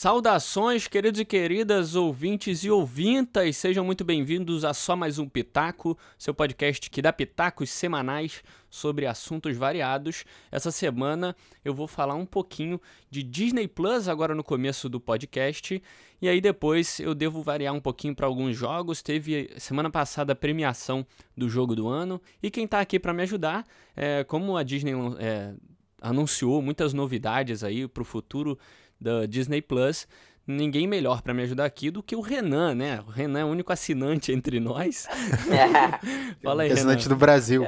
[0.00, 5.98] Saudações, queridos e queridas ouvintes e ouvintas, sejam muito bem-vindos a só mais um Pitaco,
[6.16, 10.24] seu podcast que dá pitacos semanais sobre assuntos variados.
[10.52, 11.34] Essa semana
[11.64, 12.80] eu vou falar um pouquinho
[13.10, 15.82] de Disney Plus agora no começo do podcast,
[16.22, 19.02] e aí depois eu devo variar um pouquinho para alguns jogos.
[19.02, 21.04] Teve semana passada a premiação
[21.36, 24.92] do jogo do ano, e quem está aqui para me ajudar, é, como a Disney
[25.18, 25.54] é,
[26.00, 28.56] anunciou muitas novidades aí para o futuro
[29.00, 30.06] da Disney Plus.
[30.46, 33.00] Ninguém melhor para me ajudar aqui do que o Renan, né?
[33.06, 35.06] O Renan é o único assinante entre nós.
[36.42, 37.14] Fala aí, assinante Renan.
[37.14, 37.64] do Brasil.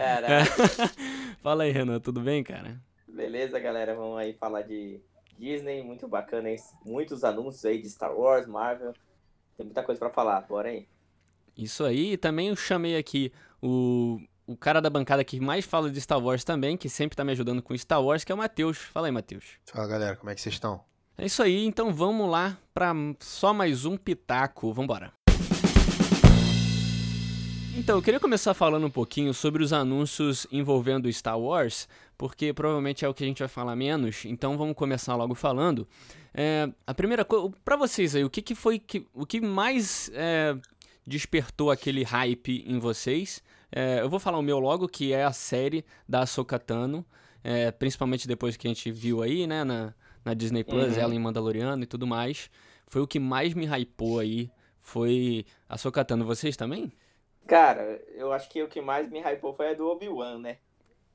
[1.43, 2.81] Fala aí, Renan, tudo bem, cara?
[3.07, 3.95] Beleza, galera.
[3.95, 4.99] Vamos aí falar de
[5.39, 6.57] Disney, muito bacana, hein?
[6.85, 8.95] muitos anúncios aí de Star Wars, Marvel.
[9.57, 10.87] Tem muita coisa para falar, bora aí.
[11.57, 15.91] Isso aí, e também eu chamei aqui o, o cara da bancada que mais fala
[15.91, 18.39] de Star Wars também, que sempre tá me ajudando com Star Wars, que é o
[18.39, 18.79] Matheus.
[18.79, 19.59] Fala aí, Matheus.
[19.67, 20.83] Fala, galera, como é que vocês estão?
[21.21, 24.73] É isso aí, então vamos lá para só mais um pitaco.
[24.73, 25.13] Vambora.
[27.77, 33.05] Então, eu queria começar falando um pouquinho sobre os anúncios envolvendo Star Wars, porque provavelmente
[33.05, 35.87] é o que a gente vai falar menos, então vamos começar logo falando.
[36.33, 40.11] É, a primeira coisa, para vocês aí, o que, que foi que, o que mais
[40.15, 40.57] é,
[41.07, 43.43] despertou aquele hype em vocês?
[43.71, 47.05] É, eu vou falar o meu logo, que é a série da Ahsoka Tano,
[47.45, 51.03] é, principalmente depois que a gente viu aí, né, na, na Disney Plus, uhum.
[51.03, 52.51] ela em Mandaloriano e tudo mais.
[52.87, 54.51] Foi o que mais me hypou aí.
[54.81, 56.25] Foi a Sokatano.
[56.25, 56.93] Vocês também?
[57.47, 60.59] Cara, eu acho que o que mais me hypou foi a do Obi-Wan, né?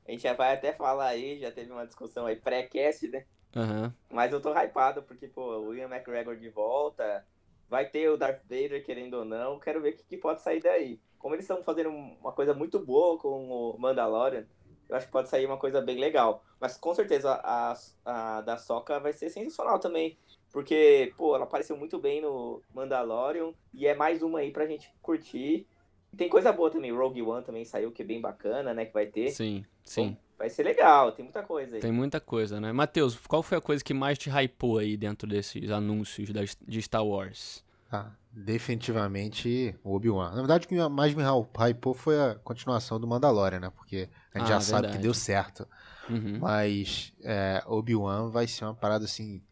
[0.06, 3.24] A gente já vai até falar aí, já teve uma discussão aí pré-cast, né?
[3.54, 3.92] Uhum.
[4.10, 7.26] Mas eu tô hypado porque, pô, o Ian McGregor de volta,
[7.68, 10.62] vai ter o Darth Vader, querendo ou não, quero ver o que, que pode sair
[10.62, 11.00] daí.
[11.18, 14.46] Como eles estão fazendo uma coisa muito boa com o Mandalorian,
[14.88, 16.44] eu acho que pode sair uma coisa bem legal.
[16.60, 17.72] Mas com certeza a,
[18.04, 20.16] a, a da Soca vai ser sensacional também.
[20.52, 23.52] Porque, pô, ela apareceu muito bem no Mandalorian.
[23.74, 25.66] E é mais uma aí pra gente curtir.
[26.12, 26.92] E tem coisa boa também.
[26.92, 28.86] Rogue One também saiu, que é bem bacana, né?
[28.86, 29.30] Que vai ter.
[29.30, 30.10] Sim, sim.
[30.10, 31.80] Bom, vai ser legal, tem muita coisa aí.
[31.80, 32.72] Tem muita coisa, né?
[32.72, 36.30] Matheus, qual foi a coisa que mais te hypou aí dentro desses anúncios
[36.66, 37.65] de Star Wars?
[38.04, 40.30] Ah, definitivamente o Obi-Wan.
[40.30, 43.70] Na verdade, o que mais me hypou foi a continuação do Mandalorian, né?
[43.70, 44.64] Porque a gente ah, já verdade.
[44.64, 45.66] sabe que deu certo.
[46.08, 46.38] Uhum.
[46.38, 49.42] Mas é, Obi-Wan vai ser uma parada assim.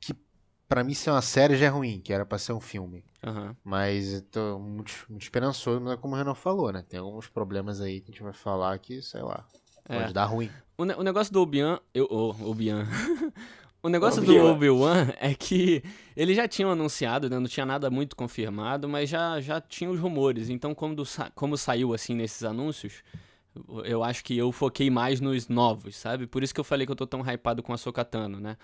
[0.00, 0.14] Que
[0.66, 3.04] para mim ser uma série já é ruim, que era pra ser um filme.
[3.24, 3.54] Uhum.
[3.62, 6.82] Mas eu tô muito, muito esperançoso, mas é como o Renan falou, né?
[6.88, 9.44] Tem alguns problemas aí que a gente vai falar que, sei lá,
[9.84, 10.12] pode é.
[10.12, 10.50] dar ruim.
[10.78, 11.78] O, o negócio do Obi-Wan.
[11.92, 12.86] Eu, oh, Obi-Wan.
[13.82, 15.82] O negócio Obi do Obi-Wan é que
[16.14, 17.38] eles já tinham anunciado, né?
[17.38, 20.50] Não tinha nada muito confirmado, mas já, já tinha os rumores.
[20.50, 20.94] Então, como,
[21.34, 23.02] como saiu assim nesses anúncios,
[23.84, 26.26] eu acho que eu foquei mais nos novos, sabe?
[26.26, 28.56] Por isso que eu falei que eu tô tão hypado com a Sokatano, né?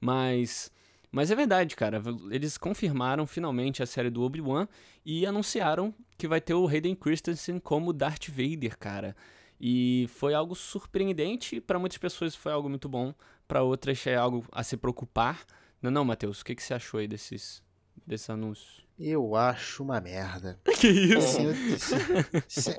[0.00, 0.70] Mas.
[1.14, 2.02] Mas é verdade, cara.
[2.30, 4.66] Eles confirmaram finalmente a série do Obi-Wan
[5.04, 9.14] e anunciaram que vai ter o Hayden Christensen como Darth Vader, cara.
[9.60, 13.14] E foi algo surpreendente, para muitas pessoas foi algo muito bom,
[13.52, 15.44] para outras é algo a se preocupar.
[15.82, 17.62] Não, não, Matheus, o que, que você achou aí desses,
[18.06, 18.82] desses anúncios?
[18.98, 20.58] Eu acho uma merda.
[20.80, 21.36] que isso?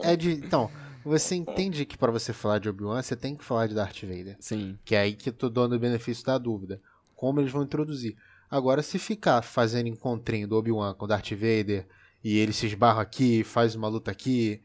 [0.02, 0.72] é de, então,
[1.06, 4.36] você entende que para você falar de Obi-Wan, você tem que falar de Darth Vader.
[4.40, 4.76] Sim.
[4.84, 6.82] Que é aí que eu tô dando o benefício da dúvida.
[7.16, 8.18] Como eles vão introduzir.
[8.50, 11.86] Agora, se ficar fazendo encontrinho do Obi-Wan com Darth Vader,
[12.24, 14.60] e ele se esbarra aqui, faz uma luta aqui,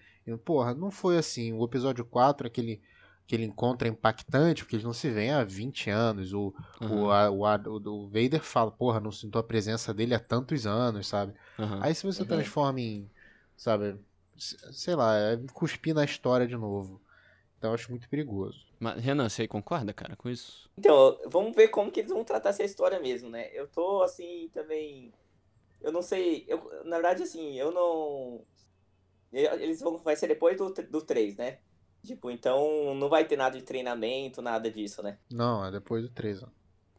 [0.45, 1.53] Porra, não foi assim.
[1.53, 2.81] O episódio 4, aquele,
[3.29, 6.33] aquele encontro é impactante, porque eles não se veem há 20 anos.
[6.33, 7.03] O, uhum.
[7.03, 10.67] o, a, o, a, o, Vader fala, porra, não sinto a presença dele há tantos
[10.67, 11.35] anos, sabe?
[11.59, 11.83] Uhum.
[11.83, 12.29] Aí se você uhum.
[12.29, 13.11] transforma em,
[13.55, 13.97] sabe,
[14.35, 17.03] sei lá, é cuspir na história de novo.
[17.59, 18.67] Então eu acho muito perigoso.
[18.81, 20.71] Mas, Renan, você concorda, cara, com isso?
[20.79, 23.51] Então, vamos ver como que eles vão tratar essa história mesmo, né?
[23.53, 25.13] Eu tô, assim, também...
[25.83, 26.47] Eu não sei...
[26.49, 28.41] Eu, na verdade, assim, eu não
[29.31, 31.59] eles vão, vai ser depois do, do 3, né?
[32.03, 35.19] Tipo, então não vai ter nada de treinamento, nada disso, né?
[35.31, 36.47] Não, é depois do 3, ó.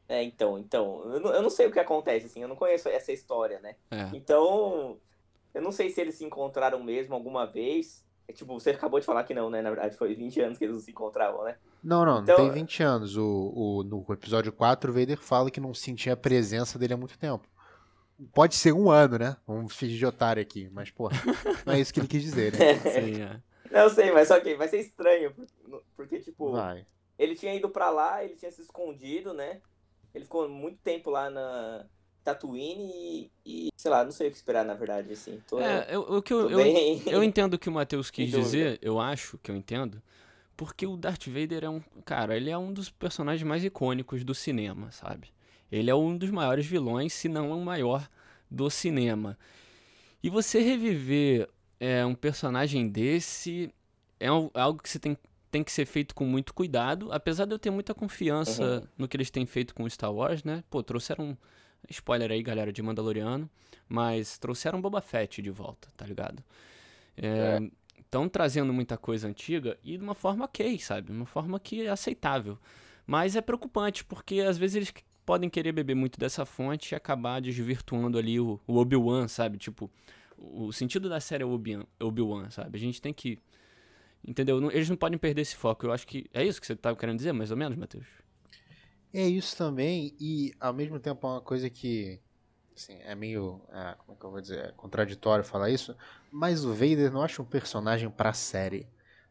[0.08, 2.90] É, então, então, eu não, eu não sei o que acontece, assim, eu não conheço
[2.90, 3.76] essa história, né?
[3.92, 4.10] É.
[4.14, 4.98] Então,
[5.54, 8.04] eu não sei se eles se encontraram mesmo alguma vez.
[8.28, 9.62] É, tipo, você acabou de falar que não, né?
[9.62, 11.56] Na verdade, foi 20 anos que eles não se encontravam, né?
[11.84, 12.38] Não, não, então...
[12.38, 13.18] não tem 20 anos.
[13.18, 16.98] O, o, no episódio 4, o Vader fala que não sentia a presença dele há
[16.98, 17.48] muito tempo.
[18.34, 19.38] Pode ser um ano, né?
[19.48, 21.10] Vamos fingir de otário aqui, mas, pô,
[21.66, 22.76] não é isso que ele quis dizer, né?
[22.80, 23.42] Sim, é.
[23.72, 25.34] Não, eu sei, mas só que vai ser estranho,
[25.96, 26.86] porque, tipo, vai.
[27.18, 29.62] ele tinha ido pra lá, ele tinha se escondido, né?
[30.14, 31.86] Ele ficou muito tempo lá na
[32.24, 35.42] Tatooine e, e sei lá, não sei o que esperar, na verdade, assim.
[35.48, 38.30] Tô, é, eu, o que eu, eu, eu, eu entendo o que o Matheus quis
[38.30, 40.02] dizer, eu acho que eu entendo,
[40.58, 44.34] porque o Darth Vader é um, cara, ele é um dos personagens mais icônicos do
[44.34, 45.32] cinema, sabe?
[45.72, 48.10] Ele é um dos maiores vilões, se não o maior
[48.50, 49.38] do cinema.
[50.22, 51.48] E você reviver
[51.80, 53.74] é, um personagem desse
[54.20, 55.18] é algo que você tem,
[55.50, 58.88] tem que ser feito com muito cuidado, apesar de eu ter muita confiança uhum.
[58.98, 60.64] no que eles têm feito com Star Wars, né?
[60.70, 61.38] Pô, trouxeram.
[61.90, 63.50] Spoiler aí, galera, de Mandaloriano.
[63.88, 66.44] Mas trouxeram Boba Fett de volta, tá ligado?
[67.98, 71.12] Estão é, trazendo muita coisa antiga e de uma forma ok, sabe?
[71.12, 72.60] Uma forma que é aceitável.
[73.08, 74.94] Mas é preocupante, porque às vezes eles
[75.26, 79.58] podem querer beber muito dessa fonte e acabar desvirtuando ali o, o Obi-Wan, sabe?
[79.58, 79.90] Tipo,
[80.40, 81.48] o sentido da série é
[82.00, 82.78] Obi-Wan, sabe?
[82.78, 83.40] A gente tem que.
[84.26, 84.72] Entendeu?
[84.72, 85.86] Eles não podem perder esse foco.
[85.86, 86.30] Eu acho que.
[86.34, 88.08] É isso que você estava querendo dizer, mais ou menos, Matheus?
[89.14, 92.20] É isso também, e ao mesmo tempo é uma coisa que
[92.80, 93.60] Assim, é meio.
[93.74, 94.60] É, como é que eu vou dizer?
[94.60, 95.94] É contraditório falar isso.
[96.32, 98.88] Mas o Vader não acha um personagem pra série.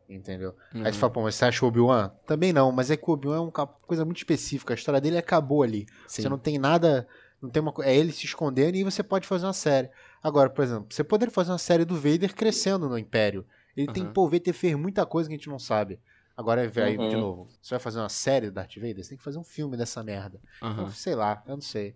[0.07, 0.55] Entendeu?
[0.75, 0.85] Uhum.
[0.85, 2.11] Aí você fala, pô, mas você acha o Obi-Wan?
[2.27, 4.75] Também não, mas é que o Obi-Wan é uma coisa muito específica.
[4.75, 5.87] A história dele acabou ali.
[6.07, 6.23] Sim.
[6.23, 7.09] Você não tem nada.
[7.41, 9.89] Não tem uma É ele se escondendo e você pode fazer uma série.
[10.23, 13.47] Agora, por exemplo, você poderia fazer uma série do Vader crescendo no Império.
[13.77, 13.93] Ele uhum.
[13.93, 16.01] tem, pô, o Vader fez muita coisa que a gente não sabe.
[16.37, 17.09] Agora, velho, uhum.
[17.09, 19.03] de novo, você vai fazer uma série do Darth Vader?
[19.03, 20.41] Você tem que fazer um filme dessa merda.
[20.63, 21.95] Então, sei lá, eu não sei.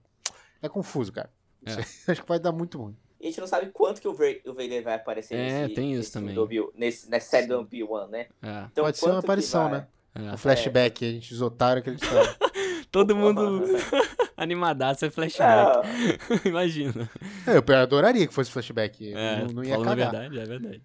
[0.61, 1.31] É confuso, cara.
[1.65, 1.73] É.
[2.11, 2.97] Acho que vai dar muito ruim.
[3.21, 6.13] E a gente não sabe quanto que o, Vader vai aparecer é, nesse, tem isso
[6.13, 6.37] também.
[6.75, 8.27] nesse, nessa série do Obi-Wan, né?
[8.43, 8.67] É.
[8.73, 9.87] Então, Pode ser uma aparição, né?
[10.13, 10.33] É.
[10.33, 11.29] Um flashback, a gente,
[11.83, 12.01] que eles
[12.93, 13.65] Todo mundo
[14.37, 15.89] animadaço é flashback.
[16.45, 17.11] Imagina.
[17.47, 19.15] É, eu adoraria que fosse flashback.
[19.15, 19.97] É, não, não ia cagar.
[19.97, 20.83] verdade, é verdade.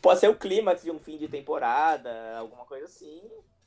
[0.00, 3.20] Pode ser o clímax de um fim de temporada, alguma coisa assim.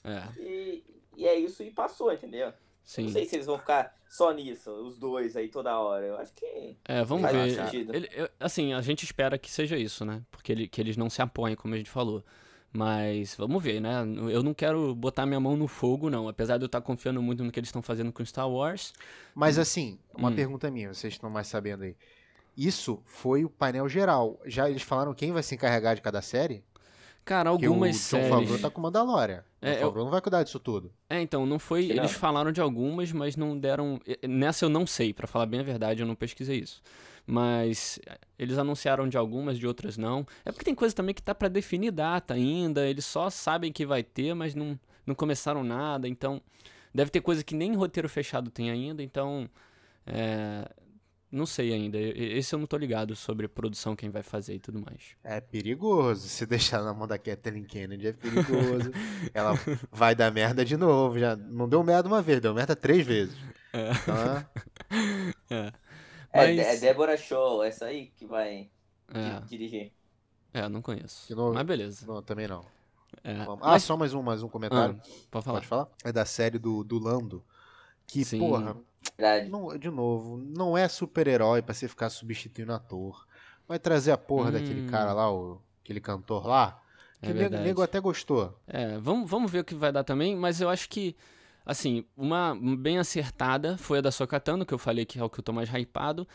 [0.06, 0.24] É.
[0.42, 0.84] E,
[1.18, 2.54] e é isso e passou, entendeu?
[2.86, 3.04] Sim.
[3.04, 6.06] Não sei se eles vão ficar só nisso, os dois aí toda hora.
[6.06, 6.78] Eu acho que.
[6.86, 7.94] É, vamos ver.
[7.94, 10.24] Ele, eu, assim, a gente espera que seja isso, né?
[10.32, 12.24] Porque ele, que eles não se apoiem, como a gente falou.
[12.71, 14.01] Mas vamos ver, né?
[14.31, 16.27] Eu não quero botar minha mão no fogo, não.
[16.27, 18.94] Apesar de eu estar confiando muito no que eles estão fazendo com Star Wars.
[19.33, 20.36] Mas assim, uma hum.
[20.36, 21.95] pergunta minha, vocês estão mais sabendo aí.
[22.56, 24.39] Isso foi o painel geral.
[24.45, 26.63] Já eles falaram quem vai se encarregar de cada série?
[27.25, 28.27] Cara, algumas o séries.
[28.27, 29.44] O Favreau tá com Mandalorian.
[29.62, 30.04] É, o Favreau eu...
[30.06, 30.92] não vai cuidar disso tudo.
[31.10, 31.88] É, então, não foi.
[31.88, 34.00] Que eles falaram de algumas, mas não deram.
[34.27, 36.81] Nessa eu não sei, para falar bem a verdade, eu não pesquisei isso.
[37.30, 40.26] Mas eh, eles anunciaram de algumas, de outras não.
[40.44, 42.88] É porque tem coisa também que tá para definir data ainda.
[42.88, 46.08] Eles só sabem que vai ter, mas não, não começaram nada.
[46.08, 46.42] Então,
[46.92, 49.04] deve ter coisa que nem roteiro fechado tem ainda.
[49.04, 49.48] Então,
[50.08, 50.68] é,
[51.31, 52.00] não sei ainda.
[52.00, 55.16] Esse eu não tô ligado sobre produção, quem vai fazer e tudo mais.
[55.24, 56.28] É perigoso.
[56.28, 58.92] Se deixar na mão da Kathleen Kennedy é perigoso.
[59.36, 59.54] Ela
[59.92, 61.20] vai dar merda de novo.
[61.20, 63.38] Já não deu merda uma vez, deu merda três vezes.
[63.72, 63.92] É.
[63.92, 64.16] Então,
[65.52, 65.68] é.
[65.68, 65.89] é.
[66.34, 66.58] Mas...
[66.58, 68.70] É, é Débora Show, essa aí que vai
[69.14, 69.40] é.
[69.48, 69.92] dirigir.
[70.54, 71.36] É, não conheço.
[71.36, 71.54] Novo...
[71.54, 72.06] Mas beleza.
[72.08, 72.66] Não, também não.
[73.24, 73.34] É.
[73.42, 73.84] Ah, Mas...
[73.84, 75.00] só mais um, mais um comentário.
[75.00, 75.58] Ah, pode falar.
[75.58, 75.88] Pode falar?
[76.04, 77.44] É da série do, do Lando.
[78.06, 78.40] Que, Sim.
[78.40, 78.76] porra,
[79.50, 83.28] não, de novo, não é super-herói pra você ficar substituindo ator.
[83.68, 84.54] Vai trazer a porra hum.
[84.54, 86.81] daquele cara lá, o, aquele cantor lá.
[87.22, 88.58] Que é nego, nego até gostou.
[88.66, 91.16] É, vamos, vamos ver o que vai dar também, mas eu acho que,
[91.69, 95.39] assim, uma bem acertada foi a da Sokatano, que eu falei que é o que
[95.39, 96.27] eu tô mais hypado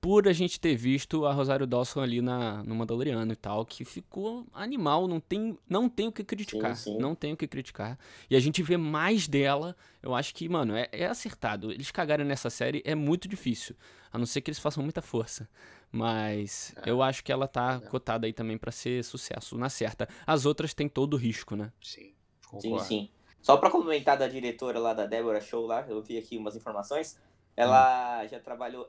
[0.00, 3.84] por a gente ter visto a Rosário Dawson ali na, no Mandaloriano e tal, que
[3.84, 6.98] ficou animal, não tem, não tem o que criticar, sim, sim.
[6.98, 7.98] não tem o que criticar.
[8.30, 11.72] E a gente vê mais dela, eu acho que, mano, é, é acertado.
[11.72, 13.74] Eles cagarem nessa série é muito difícil,
[14.12, 15.48] a não ser que eles façam muita força.
[15.90, 16.90] Mas é.
[16.90, 17.88] eu acho que ela tá é.
[17.88, 20.08] cotada aí também para ser sucesso na certa.
[20.26, 21.72] As outras têm todo o risco, né?
[21.82, 22.12] Sim,
[22.46, 22.84] concordo.
[22.84, 23.10] Sim, sim.
[23.40, 27.18] Só pra comentar da diretora lá da Deborah Show lá, eu vi aqui umas informações.
[27.56, 28.28] Ela hum.
[28.28, 28.86] já trabalhou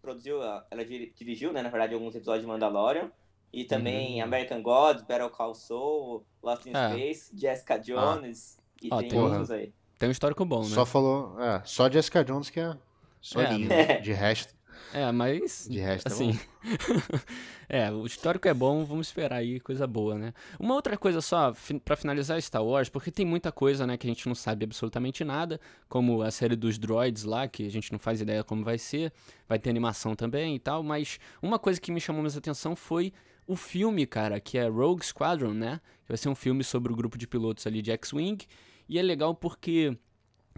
[0.00, 0.40] produziu,
[0.70, 3.10] ela dirigiu, né, na verdade, alguns episódios de Mandalorian.
[3.52, 4.24] E também uhum.
[4.24, 6.90] American Gods, Battle Call Saul, Lost in é.
[6.90, 8.62] Space, Jessica Jones ah.
[8.82, 9.72] e ah, tem, tem outros aí.
[9.98, 10.68] Tem um histórico bom, né?
[10.68, 12.76] Só falou, é, só Jessica Jones que é
[13.20, 13.74] só é, linda.
[13.74, 14.00] Né?
[14.02, 14.54] De resto.
[14.92, 15.66] É, mas.
[15.70, 16.38] De resto, é assim.
[17.68, 20.32] é, o histórico é bom, vamos esperar aí coisa boa, né?
[20.58, 21.52] Uma outra coisa só,
[21.84, 25.24] para finalizar Star Wars, porque tem muita coisa, né, que a gente não sabe absolutamente
[25.24, 28.78] nada, como a série dos droids lá, que a gente não faz ideia como vai
[28.78, 29.12] ser,
[29.48, 33.12] vai ter animação também e tal, mas uma coisa que me chamou mais atenção foi
[33.46, 35.80] o filme, cara, que é Rogue Squadron, né?
[36.02, 38.44] Que vai ser um filme sobre o grupo de pilotos ali de X-Wing,
[38.88, 39.96] e é legal porque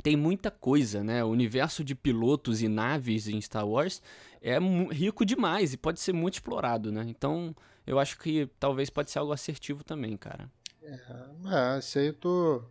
[0.02, 1.24] tem muita coisa, né?
[1.24, 4.02] O universo de pilotos e naves em Star Wars
[4.40, 4.58] é
[4.90, 7.04] rico demais e pode ser muito explorado, né?
[7.08, 7.54] Então,
[7.86, 10.50] eu acho que talvez pode ser algo assertivo também, cara.
[10.82, 12.62] É, é isso aí eu tô.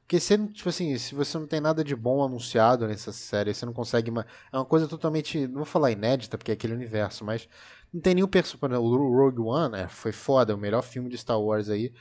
[0.00, 3.64] Porque você, tipo assim, se você não tem nada de bom anunciado nessa série, você
[3.64, 4.10] não consegue.
[4.10, 4.26] Uma...
[4.52, 5.46] É uma coisa totalmente.
[5.46, 7.48] Não vou falar inédita, porque é aquele universo, mas
[7.92, 8.84] não tem nenhum personagem.
[8.84, 11.92] O Rogue One né, foi foda, é o melhor filme de Star Wars aí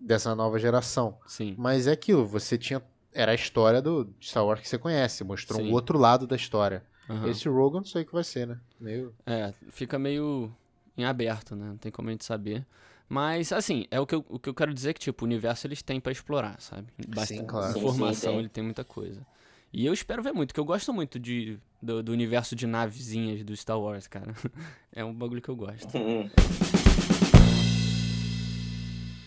[0.00, 1.18] dessa nova geração.
[1.26, 1.54] Sim.
[1.58, 5.60] Mas é aquilo, você tinha era a história do Star Wars que você conhece, mostrou
[5.60, 5.70] Sim.
[5.70, 6.82] um outro lado da história.
[7.08, 7.28] Aham.
[7.28, 8.58] Esse Rogue eu não sei o que vai ser, né?
[8.78, 9.14] Meio...
[9.26, 10.54] É, fica meio
[10.96, 11.66] em aberto, né?
[11.66, 12.66] Não tem como a gente saber.
[13.08, 15.66] Mas, assim, é o que eu, o que eu quero dizer que, tipo, o universo
[15.66, 16.88] eles têm pra explorar, sabe?
[17.08, 17.72] Bastante claro.
[17.72, 18.38] Sim, informação, sim, tem.
[18.38, 19.26] ele tem muita coisa.
[19.72, 23.42] E eu espero ver muito, que eu gosto muito de, do, do universo de navezinhas
[23.42, 24.34] do Star Wars, cara.
[24.92, 25.86] É um bagulho que eu gosto.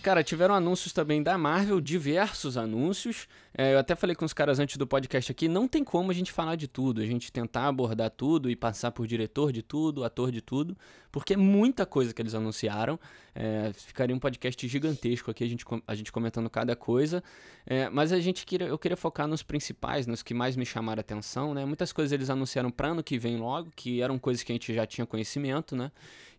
[0.02, 3.28] Cara, tiveram anúncios também da Marvel, diversos anúncios.
[3.56, 6.14] É, eu até falei com os caras antes do podcast aqui, não tem como a
[6.14, 10.04] gente falar de tudo, a gente tentar abordar tudo e passar por diretor de tudo,
[10.04, 10.76] ator de tudo,
[11.12, 13.00] porque é muita coisa que eles anunciaram.
[13.36, 17.24] É, ficaria um podcast gigantesco aqui, a gente, a gente comentando cada coisa.
[17.64, 21.00] É, mas a gente queria, eu queria focar nos principais, nos que mais me chamaram
[21.00, 21.64] a atenção, né?
[21.64, 24.74] Muitas coisas eles anunciaram para ano que vem logo, que eram coisas que a gente
[24.74, 25.92] já tinha conhecimento, né?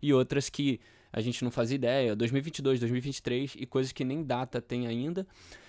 [0.02, 0.81] E outras que
[1.12, 5.26] a gente não fazia ideia, 2022, 2023 e coisas que nem data tem ainda.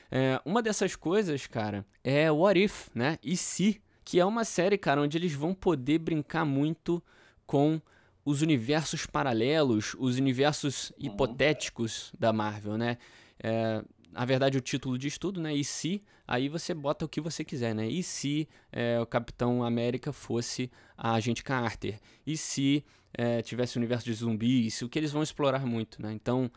[0.09, 3.17] É, uma dessas coisas, cara, é What If, né?
[3.23, 7.03] E se, que é uma série, cara, onde eles vão poder brincar muito
[7.45, 7.81] com
[8.23, 12.97] os universos paralelos, os universos hipotéticos da Marvel, né?
[13.43, 13.83] É,
[14.13, 15.53] na verdade, o título diz tudo, né?
[15.53, 17.87] E se, aí você bota o que você quiser, né?
[17.87, 21.99] E se é, o Capitão América fosse a Agente Carter?
[22.25, 24.81] E se é, tivesse o universo de zumbis?
[24.81, 26.13] O que eles vão explorar muito, né?
[26.13, 26.51] Então,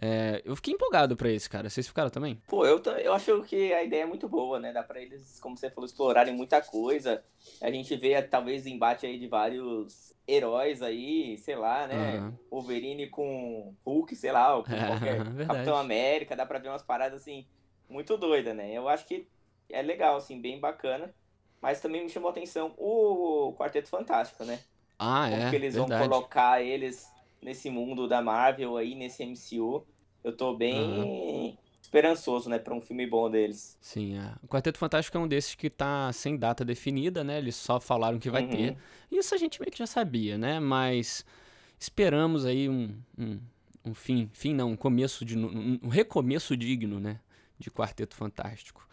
[0.00, 1.70] é, eu fiquei empolgado pra esse, cara.
[1.70, 2.40] Vocês ficaram também?
[2.48, 4.72] Pô, eu, eu acho que a ideia é muito boa, né?
[4.72, 7.24] Dá pra eles, como você falou, explorarem muita coisa.
[7.60, 12.16] A gente vê, talvez, embate aí de vários heróis aí, sei lá, né?
[12.16, 12.38] Aham.
[12.50, 15.46] Wolverine com Hulk, sei lá, ou com É, qualquer verdade.
[15.46, 16.36] Capitão América.
[16.36, 17.46] Dá pra ver umas paradas, assim,
[17.88, 18.72] muito doidas, né?
[18.72, 19.26] Eu acho que
[19.70, 21.14] é legal, assim, bem bacana.
[21.60, 24.60] Mas também me chamou a atenção o Quarteto Fantástico, né?
[24.98, 25.50] Ah, Como é.
[25.50, 25.98] que eles verdade.
[26.02, 27.13] vão colocar eles
[27.44, 29.86] nesse mundo da Marvel aí, nesse MCU.
[30.24, 33.76] Eu tô bem esperançoso, né, pra um filme bom deles.
[33.80, 34.32] Sim, é.
[34.42, 37.36] O Quarteto Fantástico é um desses que tá sem data definida, né?
[37.38, 38.48] Eles só falaram que vai Uhum.
[38.48, 38.76] ter.
[39.12, 40.58] Isso a gente meio que já sabia, né?
[40.58, 41.24] Mas
[41.78, 43.38] esperamos aí um, um,
[43.84, 47.20] um fim, fim não, um começo de, um, recomeço digno, né?
[47.58, 48.88] De Quarteto Fantástico.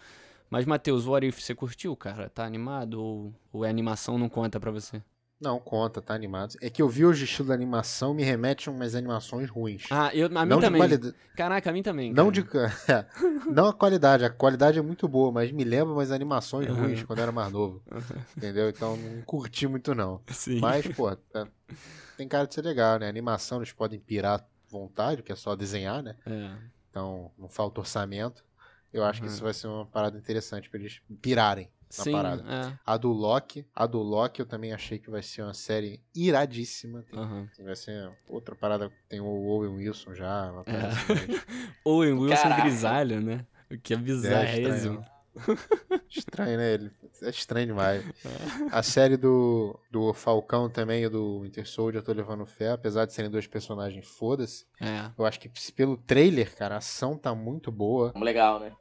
[0.50, 2.30] Mas, Matheus, o What If, você curtiu, cara?
[2.30, 5.02] Tá animado ou, ou é animação não conta pra você?
[5.42, 6.56] Não, conta, tá animado.
[6.62, 9.88] É que eu vi hoje o estilo da animação, me remete a umas animações ruins.
[9.90, 10.80] Ah, eu, a mim não de também.
[10.80, 11.16] qualidade.
[11.36, 12.14] Caraca, a mim também.
[12.14, 12.68] Não cara.
[12.70, 12.92] de.
[12.92, 13.06] é,
[13.52, 16.82] não a qualidade, a qualidade é muito boa, mas me lembra umas animações Aham.
[16.82, 17.82] ruins quando eu era mais novo.
[18.38, 18.70] Entendeu?
[18.70, 20.22] Então não curti muito, não.
[20.28, 20.60] Sim.
[20.60, 21.48] Mas, pô, tá-
[22.16, 23.10] tem cara de ser legal, né?
[23.10, 26.16] Animação eles podem pirar à vontade, que é só desenhar, né?
[26.28, 26.52] É.
[26.92, 28.46] Então não falta orçamento.
[28.94, 29.34] Eu acho que Uhum.
[29.34, 32.44] isso vai ser uma parada interessante pra eles pirarem na Sim, parada.
[32.44, 32.80] é.
[32.86, 37.04] A do Loki, a do Loki eu também achei que vai ser uma série iradíssima.
[37.04, 37.48] Tem- Aham.
[37.64, 38.92] Vai ser outra parada.
[39.10, 40.52] Tem o Owen Wilson já.
[40.52, 40.90] Uma parada É.
[40.92, 41.46] assim, mas
[41.86, 42.62] Owen Wilson Caraca.
[42.62, 43.46] grisalho, né?
[43.72, 45.04] O que é bizarrésimo.
[46.10, 46.74] Estranho, né?
[46.74, 48.04] Ele é estranho demais.
[48.72, 53.06] A série do, do Falcão também e do Winter Soldier eu tô levando fé, apesar
[53.06, 54.66] de serem dois personagens foda-se.
[54.82, 55.10] É.
[55.18, 58.74] Eu acho que pelo trailer, cara, a ação tá muito boa, Legal, né?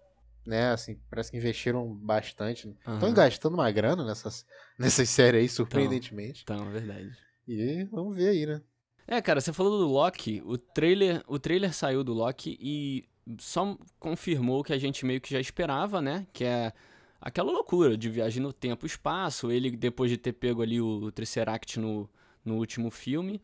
[0.47, 0.71] Né?
[0.71, 2.69] Assim, parece que investiram bastante.
[2.69, 3.15] Estão Aham.
[3.15, 4.47] gastando uma grana nessas,
[4.79, 6.43] nessas séries aí, surpreendentemente.
[6.43, 7.11] Então, é verdade.
[7.47, 8.63] E vamos ver aí, né?
[9.07, 13.05] É, cara, você falou do Loki, o trailer, o trailer saiu do Loki e
[13.39, 16.27] só confirmou o que a gente meio que já esperava, né?
[16.33, 16.73] Que é
[17.21, 19.51] aquela loucura de viagem no tempo e espaço.
[19.51, 22.09] Ele, depois de ter pego ali o Tesseract no,
[22.45, 23.43] no último filme,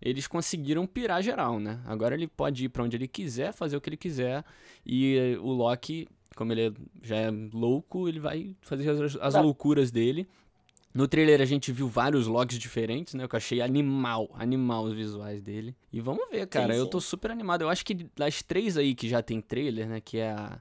[0.00, 1.80] eles conseguiram pirar geral, né?
[1.84, 4.44] Agora ele pode ir pra onde ele quiser, fazer o que ele quiser.
[4.86, 9.40] E o Loki, como ele é- já é louco, ele vai fazer as, as Tá.
[9.40, 10.28] loucuras dele.
[10.94, 13.28] No trailer a gente viu vários logs diferentes, né?
[13.28, 15.76] Que eu achei animal, animal os visuais dele.
[15.92, 16.72] E vamos ver, cara.
[16.72, 16.90] Sim, eu sim.
[16.90, 17.62] tô super animado.
[17.62, 20.00] Eu acho que das três aí que já tem trailer, né?
[20.00, 20.60] Que é a,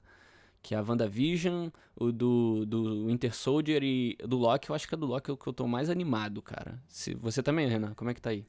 [0.61, 4.69] que é a WandaVision, o do, do Winter Soldier e do Loki.
[4.69, 6.77] Eu acho que é do Loki o que eu tô mais animado, cara.
[6.87, 7.93] Se, você também, Renan?
[7.95, 8.45] Como é que tá aí?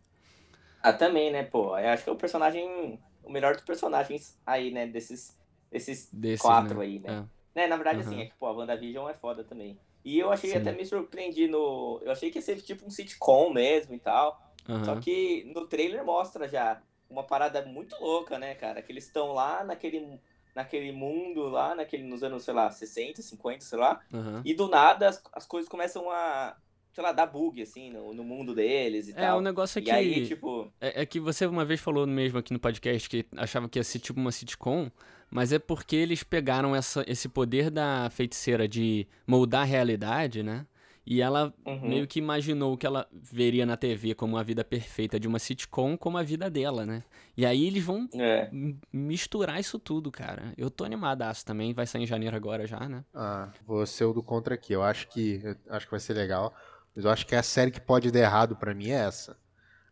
[0.83, 1.79] Ah, também, né, pô?
[1.79, 5.37] Eu acho que é o personagem, o melhor dos personagens aí, né, desses,
[5.71, 6.11] Desses,
[6.41, 6.85] quatro né?
[6.85, 7.27] aí, né?
[7.55, 7.61] É.
[7.61, 8.07] Né, na verdade, Aham.
[8.07, 9.79] assim, é que, pô, a WandaVision é foda também.
[10.05, 10.59] E eu achei, Sim.
[10.59, 12.01] até me surpreendi no...
[12.03, 14.41] Eu achei que ia ser tipo um sitcom mesmo e tal.
[14.67, 15.01] Só Aham.
[15.01, 18.81] que no trailer mostra já uma parada muito louca, né, cara?
[18.83, 20.21] Que eles estão lá naquele,
[20.55, 24.01] naquele mundo lá, naquele, nos anos, sei lá, 60, 50, sei lá.
[24.13, 24.43] aham.
[24.45, 26.57] E do nada as, as coisas começam a,
[26.93, 29.39] sei lá, dar bug, assim, no, no mundo deles e É, tal.
[29.39, 29.89] o negócio é que.
[29.89, 33.27] E aí, tipo, É, é que você uma vez falou mesmo aqui no podcast que
[33.37, 34.91] achava que ia ser tipo uma sitcom,
[35.31, 40.67] mas é porque eles pegaram essa, esse poder da feiticeira de moldar a realidade, né?
[41.07, 41.89] E ela Uhum.
[41.89, 45.39] meio que imaginou o que ela veria na TV como a vida perfeita de uma
[45.39, 47.03] sitcom, como a vida dela, né?
[47.37, 48.51] E aí eles vão É.
[48.93, 50.53] misturar isso tudo, cara.
[50.57, 53.05] Eu tô animadaço também, vai sair em janeiro agora já, né?
[53.15, 54.73] Ah, vou ser o do contra aqui.
[54.73, 56.55] Eu acho que eu acho que vai ser legal,
[56.95, 59.37] mas eu acho que a série que pode dar errado pra mim é essa.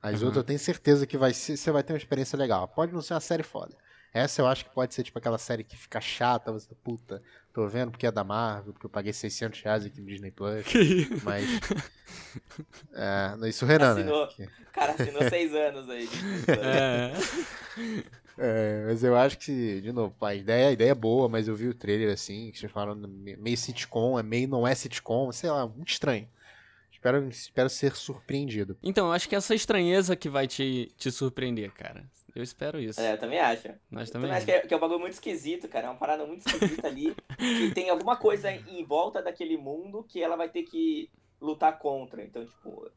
[0.02, 0.26] As Uhum.
[0.26, 2.68] outras eu tenho certeza que vai ser, você vai ter uma experiência legal.
[2.68, 3.74] Pode não ser uma série foda.
[4.18, 7.66] Essa eu acho que pode ser tipo aquela série que fica chata, você puta, tô
[7.68, 10.64] vendo porque é da Marvel, porque eu paguei 600 reais aqui no Disney Plus,
[11.22, 11.44] mas
[12.94, 14.00] é, isso o Renan, né?
[14.02, 14.26] Assinou.
[14.28, 16.08] Que- O cara assinou seis anos aí.
[16.62, 17.12] É.
[18.38, 21.54] É, mas eu acho que, de novo, a ideia, a ideia é boa, mas eu
[21.56, 25.50] vi o trailer assim, que vocês falaram meio sitcom, é meio não é sitcom, sei
[25.50, 26.28] lá, muito estranho.
[26.92, 28.76] Espero, espero ser surpreendido.
[28.82, 32.04] Então, eu acho que essa estranheza que vai te, te surpreender, cara.
[32.36, 33.00] Eu espero isso.
[33.00, 33.68] É, eu também acho.
[33.90, 34.28] Nós Eu também.
[34.30, 35.86] também acho que é, que é um bagulho muito esquisito, cara.
[35.86, 37.16] É uma parada muito esquisita ali.
[37.38, 42.22] que tem alguma coisa em volta daquele mundo que ela vai ter que lutar contra.
[42.22, 42.90] Então, tipo,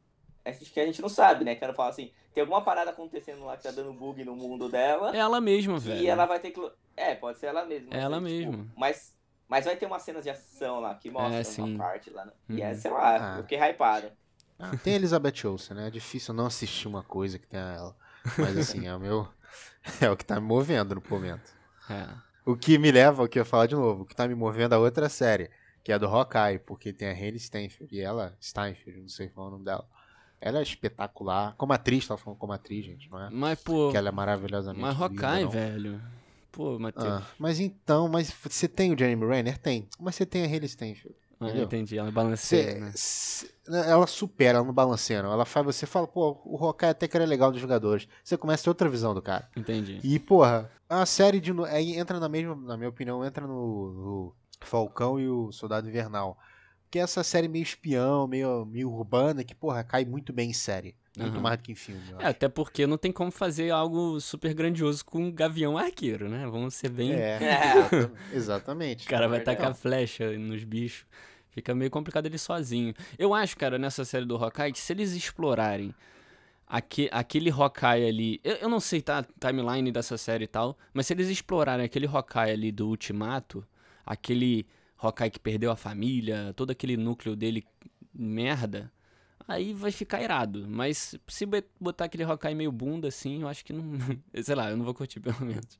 [0.45, 1.55] acho que a gente não sabe, né?
[1.55, 5.15] Quero falar assim, tem alguma parada acontecendo lá que tá dando bug no mundo dela.
[5.15, 6.07] É ela mesma, E velho.
[6.09, 6.71] ela vai ter que.
[6.97, 7.93] É, pode ser ela mesma.
[7.95, 8.67] É ela tipo, mesma.
[8.75, 9.15] Mas,
[9.47, 11.61] mas vai ter umas cenas de ação lá que mostram É, sim.
[11.61, 12.25] uma parte lá.
[12.25, 12.31] Né?
[12.49, 12.57] Uhum.
[12.57, 13.37] E é, sei lá, Ah.
[13.37, 14.11] eu fiquei hypado.
[14.59, 15.87] Ah, tem a Elizabeth Olsen, né?
[15.87, 17.95] É difícil não assistir uma coisa que tem ela.
[18.37, 19.27] Mas assim, é o meu.
[20.01, 21.51] É o que tá me movendo no momento.
[21.89, 22.05] É.
[22.45, 24.35] O que me leva ao que eu ia falar de novo, o que tá me
[24.35, 25.49] movendo a outra série,
[25.83, 29.29] que é a do Hawkeye, porque tem a Hayley Steinfeld, e ela, Steinfeld, não sei
[29.29, 29.87] qual é o nome dela.
[30.41, 31.55] Ela é espetacular.
[31.57, 33.29] Como atriz, tava falando como atriz, gente, não é?
[33.31, 33.89] Mas, pô.
[33.89, 35.49] Que ela é maravilhosamente Mas linda, Hawkeye, não.
[35.49, 36.01] velho.
[36.51, 37.05] Pô, Matheus.
[37.07, 39.57] Ah, mas então, mas você tem o Jeremy Renner?
[39.57, 39.87] Tem.
[39.99, 41.15] Mas você tem a Hayley Steinfeld.
[41.39, 41.97] Ah, entendi.
[41.97, 42.91] Ela balanceia, Você, né?
[42.95, 45.31] se- ela supera, ela não balanceia, não.
[45.31, 48.07] Ela faz, você fala, pô, o Hawkeye até que era legal dos jogadores.
[48.23, 49.49] Você começa a ter outra visão do cara.
[49.55, 49.99] Entendi.
[50.03, 51.51] E, porra, a série de.
[51.67, 53.53] Aí entra na mesma, na minha opinião, entra no,
[53.93, 56.37] no Falcão e o Soldado Invernal.
[56.91, 60.53] Que é essa série meio espião, meio, meio urbana, que, porra, cai muito bem em
[60.53, 60.95] série.
[61.19, 61.41] Muito Aham.
[61.41, 62.01] mais do que em filme.
[62.11, 62.27] eu É, acho.
[62.29, 66.47] até porque não tem como fazer algo super grandioso com um gavião arqueiro, né?
[66.47, 67.11] Vamos ser bem.
[67.13, 67.77] É, É.
[67.77, 69.05] exata- exatamente.
[69.05, 69.57] O cara vai Verdade.
[69.57, 71.05] tacar flecha nos bichos.
[71.51, 72.93] Fica meio complicado ele sozinho.
[73.17, 75.93] Eu acho, cara, nessa série do Hawkeye, que se eles explorarem
[76.67, 78.39] aque- aquele Hawkeye ali.
[78.43, 82.05] Eu, eu não sei tá, timeline dessa série e tal, mas se eles explorarem aquele
[82.07, 83.65] Hawkeye ali do Ultimato,
[84.05, 84.65] aquele
[84.97, 87.65] Hawkeye que perdeu a família, todo aquele núcleo dele
[88.13, 88.91] merda,
[89.49, 90.65] aí vai ficar irado.
[90.67, 91.45] Mas se
[91.79, 93.83] botar aquele Hawkeye meio bunda assim, eu acho que não.
[94.43, 95.79] Sei lá, eu não vou curtir pelo menos.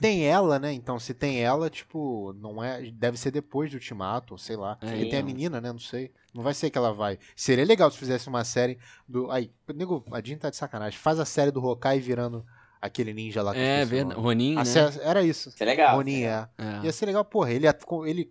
[0.00, 0.72] Tem ela, né?
[0.72, 2.90] Então, se tem ela, tipo, não é.
[2.92, 4.78] Deve ser depois do Ultimato, sei lá.
[4.80, 5.24] É, Porque tem a então.
[5.24, 5.72] menina, né?
[5.72, 6.12] Não sei.
[6.32, 7.18] Não vai ser que ela vai.
[7.34, 9.30] Seria legal se fizesse uma série do.
[9.30, 10.98] Aí, nego, a Jean tá de sacanagem.
[10.98, 12.46] Faz a série do Hawkeye virando
[12.80, 14.20] aquele ninja lá que É verdade.
[14.20, 14.62] Ronin, né?
[15.02, 15.48] Era isso.
[15.48, 15.96] Isso é legal.
[15.96, 16.64] Ronin, é é.
[16.82, 16.84] É.
[16.84, 17.66] Ia ser legal, porra, ele,
[18.06, 18.30] ele,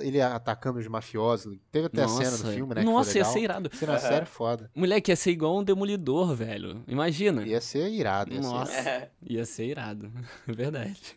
[0.00, 1.56] ele atacando os mafiosos.
[1.70, 2.82] Teve até a cena do filme, né?
[2.82, 3.56] Nossa, que ia foi ser legal.
[3.60, 3.70] irado.
[3.72, 4.08] Ia ser uma Aham.
[4.08, 4.70] série foda.
[4.74, 6.82] Moleque, ia ser igual um demolidor, velho.
[6.86, 7.42] Imagina.
[7.46, 8.32] Ia ser irado.
[8.32, 8.72] Ia ser Nossa.
[8.80, 8.88] irado.
[8.88, 9.10] É.
[9.28, 10.12] Ia ser irado.
[10.46, 11.14] Verdade.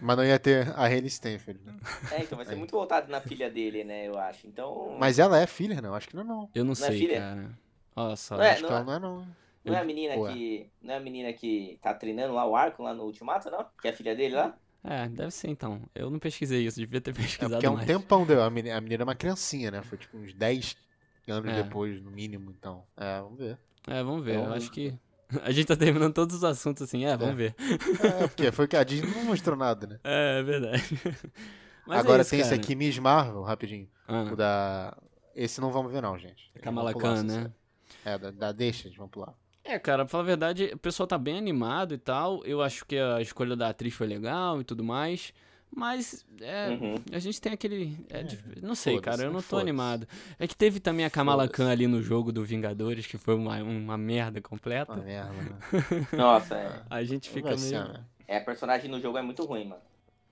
[0.00, 1.60] Mas não ia ter a Hayley Stenfield.
[1.64, 1.74] né?
[2.10, 2.58] É, então vai ser Aí.
[2.58, 4.08] muito voltado na filha dele, né?
[4.08, 4.46] Eu acho.
[4.46, 4.96] Então.
[4.98, 5.94] Mas ela é filha, não?
[5.94, 6.50] Acho que não é, não.
[6.54, 7.18] Eu não Não é sei, filha?
[7.20, 7.50] cara.
[7.94, 8.36] Olha só.
[8.36, 9.26] Não é, Acho que ela não é, não.
[9.64, 10.32] Não é a menina Ué.
[10.32, 10.70] que.
[10.82, 13.64] Não é a menina que tá treinando lá o arco lá no Ultimato, não?
[13.80, 14.56] Que é a filha dele lá?
[14.84, 15.80] É, deve ser então.
[15.94, 17.86] Eu não pesquisei isso, devia ter É pesquisado porque é um mais.
[17.86, 18.42] tempão deu.
[18.42, 19.82] A menina, a menina é uma criancinha, né?
[19.82, 20.76] Foi tipo uns 10
[21.28, 21.62] anos É.
[21.62, 22.82] depois, no mínimo, então.
[22.96, 23.58] É, vamos ver.
[23.86, 24.34] É, vamos ver.
[24.34, 24.92] Então- Eu acho que.
[25.44, 27.36] A gente tá terminando todos os assuntos assim, é, vamos É.
[27.36, 27.54] ver.
[28.04, 29.98] É, porque foi que a Disney não mostrou nada, né?
[30.04, 30.82] É, é verdade.
[31.86, 32.60] Mas é Agora isso, tem esse cara.
[32.60, 33.88] aqui, Miss Marvel, rapidinho.
[34.06, 34.96] Ah, O da.
[35.34, 36.50] Esse não vamos ver, não, gente.
[36.60, 37.50] Kamala Khan, né?
[38.04, 39.34] É, da, da deixa, gente, vamos pular.
[39.64, 42.44] É, cara, pra falar a verdade, o pessoal tá bem animado e tal.
[42.44, 45.32] Eu acho que a escolha da atriz foi legal e tudo mais.
[45.74, 46.96] Mas é, Uhum.
[47.12, 47.96] a gente tem aquele.
[48.10, 50.06] é dif- não sei, cara, eu não tô animado.
[50.38, 51.48] É que teve também a Kamala.
[51.48, 54.92] Khan ali no jogo do Vingadores, que foi uma, uma merda completa.
[54.92, 55.56] Uma merda, né?
[56.12, 56.82] Nossa, é.
[56.90, 57.84] A gente fica meio.
[57.88, 58.04] né?
[58.28, 59.80] É, a personagem no jogo é muito ruim, mano.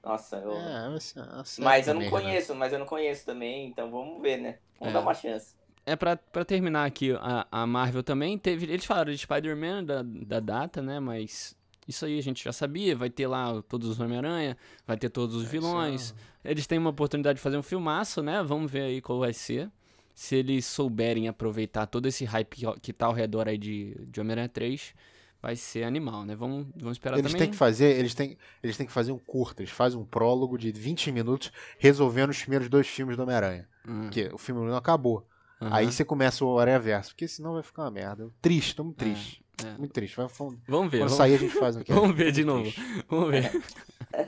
[0.05, 0.53] Nossa, eu.
[0.57, 2.23] É, série mas eu não também, né?
[2.23, 4.59] conheço, mas eu não conheço também, então vamos ver, né?
[4.79, 4.99] Vamos É.
[4.99, 5.55] dar uma chance.
[5.87, 8.67] É pra, pra terminar aqui, a, a Marvel também teve.
[8.67, 11.01] Eles falaram de Spider-Man, da, da data, né?
[11.01, 11.57] Mas
[11.89, 12.95] isso aí a gente já sabia.
[12.95, 16.03] Vai ter lá todos os Homem-Aranha, vai ter todos os É, vilões.
[16.03, 16.15] isso
[16.45, 18.43] Eles têm uma oportunidade de fazer um filmaço, né?
[18.43, 19.71] Vamos ver aí qual vai ser.
[20.15, 24.21] Se eles souberem aproveitar todo esse hype que- que tá ao redor aí de, de
[24.21, 24.95] Homem-Aranha 3,
[25.41, 26.37] vai ser animal, né?
[26.37, 27.47] Vamos, vamos esperar Eles também.
[27.47, 30.59] têm que fazer, eles têm, eles têm que fazer um curta, eles fazem um prólogo
[30.59, 33.67] de 20 minutos resolvendo os primeiros dois filmes do Homem-Aranha.
[33.89, 35.27] Ah, Porque o filme não acabou.
[35.61, 35.75] Aham.
[35.75, 38.29] Aí você começa o Aranha Verso, porque senão vai ficar uma merda.
[38.41, 39.43] Triste, tô muito triste.
[39.65, 39.79] é.
[39.79, 40.17] Muito triste.
[40.17, 40.99] Vai, quando Vamos ver.
[40.99, 42.73] Vamos, sair a gente faz um vamos ver de novo.
[43.09, 43.63] Vamos ver.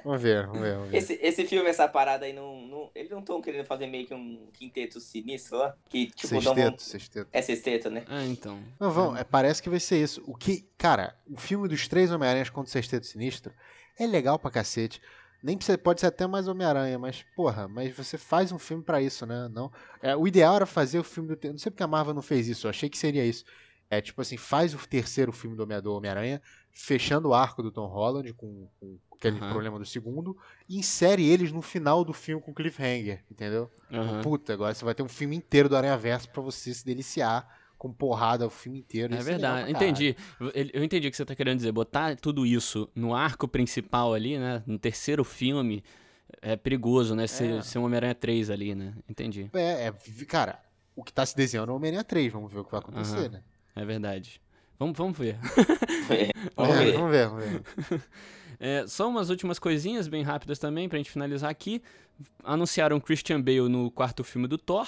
[0.04, 0.74] Vamos ver, vamos ver.
[0.74, 0.96] Vamos ver.
[0.96, 4.14] Esse, esse filme, essa parada aí, não, não, eles não estão querendo fazer meio que
[4.14, 5.74] um quinteto sinistro lá?
[5.88, 6.54] Que, tipo, dão uma...
[6.54, 7.28] Sexteto, sexteto.
[7.32, 8.04] É sexteto, né?
[8.08, 8.60] Ah, então.
[8.78, 10.22] Não, vão, é, parece que vai ser isso.
[10.26, 13.52] O que, cara, o filme dos três Homem-Aranhas contra o Sexteto Sinistro
[13.98, 15.00] é legal pra cacete.
[15.42, 19.02] Nem precisa, pode ser até mais Homem-Aranha, mas, porra, mas você faz um filme pra
[19.02, 19.48] isso, né?
[19.48, 21.48] Não, é, o ideal era fazer o filme do.
[21.50, 23.44] Não sei porque a Marvel não fez isso, eu achei que seria isso.
[23.90, 27.70] É tipo assim, faz o terceiro filme do Homem- do Homem-Aranha, fechando o arco do
[27.72, 29.48] Tom Holland com, com aquele Aham.
[29.50, 30.36] problema do segundo,
[30.68, 33.70] e insere eles no final do filme com cliffhanger, entendeu?
[33.92, 34.22] Aham.
[34.22, 37.46] Puta, agora você vai ter um filme inteiro do Aranha Verso pra você se deliciar
[37.82, 39.12] com porrada o filme inteiro.
[39.12, 39.90] É Isso legal verdade, caralho.
[39.90, 40.16] entendi.
[40.38, 41.72] Eu- Eu entendi o que você tá querendo dizer.
[41.72, 44.62] Botar tudo isso no arco principal ali, né?
[44.64, 45.82] No terceiro filme,
[46.40, 47.26] é perigoso, né?
[47.26, 47.62] Ser, É.
[47.62, 48.94] ser um Homem-Aranha 3 ali, né?
[49.08, 49.50] Entendi.
[49.52, 50.60] É, é, cara,
[50.94, 53.16] o que tá se desenhando é o Homem-Aranha 3, vamos ver o que vai acontecer,
[53.18, 53.28] Aham.
[53.30, 53.42] né?
[53.74, 54.40] É verdade.
[54.78, 55.36] Vamos, vamos ver.
[56.56, 56.92] Vamos É, ver.
[56.94, 57.62] vamos ver, vamos ver.
[58.60, 61.82] É, só umas últimas coisinhas bem rápidas também pra gente finalizar aqui.
[62.44, 64.86] Anunciaram Christian Bale no quarto filme do Thor.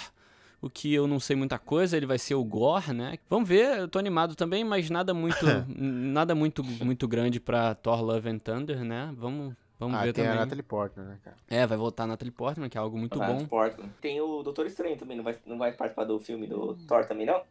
[0.64, 3.18] O que eu não sei muita coisa, ele vai ser o Gore, né?
[3.29, 8.03] Vamos ver, eu tô animado também, mas nada muito nada muito muito grande pra Thor
[8.03, 9.12] Love and Thunder, né?
[9.16, 10.40] Vamos vamos ah, ver tem a também.
[10.40, 11.37] Natalie Portman, né, cara?
[11.48, 13.44] É, vai voltar a Natalie Portman, que é algo muito Vai, bom.
[13.46, 13.88] Portman.
[14.00, 17.27] Tem o Doutor Estranho também, não vai, não vai participar do filme do Thor também,
[17.27, 17.42] não?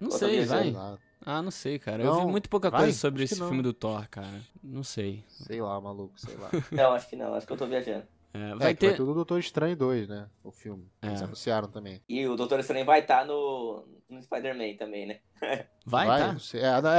[0.00, 0.70] Não Outra sei, vai.
[0.70, 2.02] Lá, Ah, não sei, cara.
[2.02, 2.80] Eu vi Não, muito pouca vai?
[2.84, 3.48] coisa sobre Acho esse não.
[3.48, 4.40] filme do Thor, cara.
[4.62, 5.22] Não sei.
[5.28, 6.48] sei lá, maluco, sei lá.
[6.72, 8.04] Não, acho que não, acho que eu tô viajando.
[8.34, 8.96] É, Vai, vai é, que vai ter.
[8.96, 10.26] ter o Doutor Estranho 2, né?
[10.42, 10.86] O filme.
[11.02, 11.08] É.
[11.08, 12.00] Eles anunciaram também.
[12.08, 15.18] E o Doutor Estranho vai estar no, no Spider-Man também, né?
[15.84, 16.32] Vai, tá?
[16.32, 16.60] Não sei.
[16.60, 16.90] É, é, é, Vai,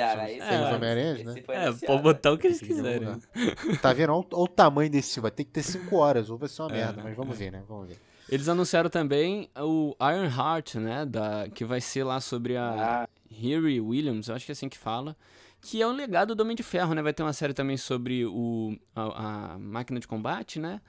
[0.00, 0.38] é, são- vai.
[0.38, 0.78] são Esse os vai.
[1.24, 1.44] Né?
[1.82, 3.08] É, pode botar o que eles Tem quiserem.
[3.80, 4.12] Tá vendo?
[4.12, 5.22] Olha o, tamanho desse filme.
[5.22, 7.52] Vai ter que ter 5 horas, ou vai ser uma É, merda, mas vamos ver,
[7.52, 7.62] né?
[7.68, 7.98] Vamos ver.
[8.28, 11.06] Eles anunciaram também o Iron Heart, né?
[11.06, 14.68] Da, que vai ser lá sobre a Ah, Harry Williams, eu acho que é assim
[14.68, 15.16] que fala.
[15.62, 17.00] Que é o legado do Homem de Ferro, né?
[17.02, 20.80] Vai ter uma série também sobre o, a, a máquina de combate, né?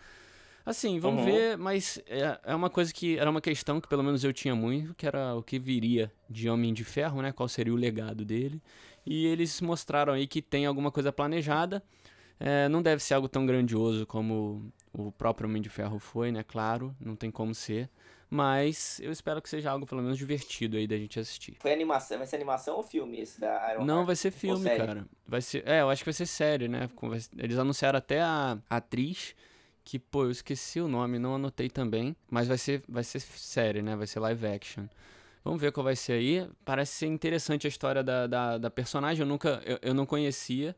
[0.66, 1.26] Assim, vamos Uhum.
[1.26, 4.56] ver, mas é, é uma coisa que era uma questão que pelo menos eu tinha
[4.56, 7.32] muito, que era o que viria de Homem de Ferro, né?
[7.32, 8.62] Qual seria o legado dele.
[9.06, 11.84] E eles mostraram aí que tem alguma coisa planejada.
[12.40, 16.44] É, não deve ser algo tão grandioso como o próprio Homem de Ferro foi, né?
[16.44, 17.90] Claro, não tem como ser.
[18.34, 21.56] Mas eu espero que seja algo pelo menos divertido aí da gente assistir.
[21.60, 24.08] foi animação, vai ser animação ou filme esse da Iron Não, Heart?
[24.08, 25.06] vai ser filme, cara.
[25.28, 26.90] Vai ser, é, eu acho que vai ser série, né?
[27.38, 29.36] Eles anunciaram até a atriz
[29.84, 33.84] que, pô, eu esqueci o nome, não anotei também, mas vai ser vai ser série,
[33.84, 33.96] né?
[33.96, 34.86] Vai ser live action.
[35.46, 36.50] Vamos ver qual vai ser aí.
[36.66, 39.22] Parece ser interessante a história da, da, da personagem.
[39.22, 40.76] Eu nunca, eu, eu não conhecia,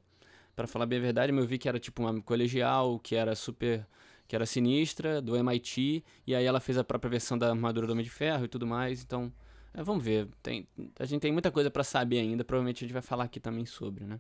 [0.56, 3.34] pra falar bem a verdade, mas eu vi que era tipo uma colegial, que era
[3.34, 3.86] super,
[4.28, 7.94] que era sinistra, do MIT, e aí ela fez a própria versão da armadura do
[7.94, 9.04] Homem de Ferro e tudo mais.
[9.04, 9.32] Então,
[9.74, 10.28] é, vamos ver.
[10.42, 10.68] Tem,
[11.00, 12.44] a gente tem muita coisa pra saber ainda.
[12.44, 14.20] Provavelmente a gente vai falar aqui também sobre, né?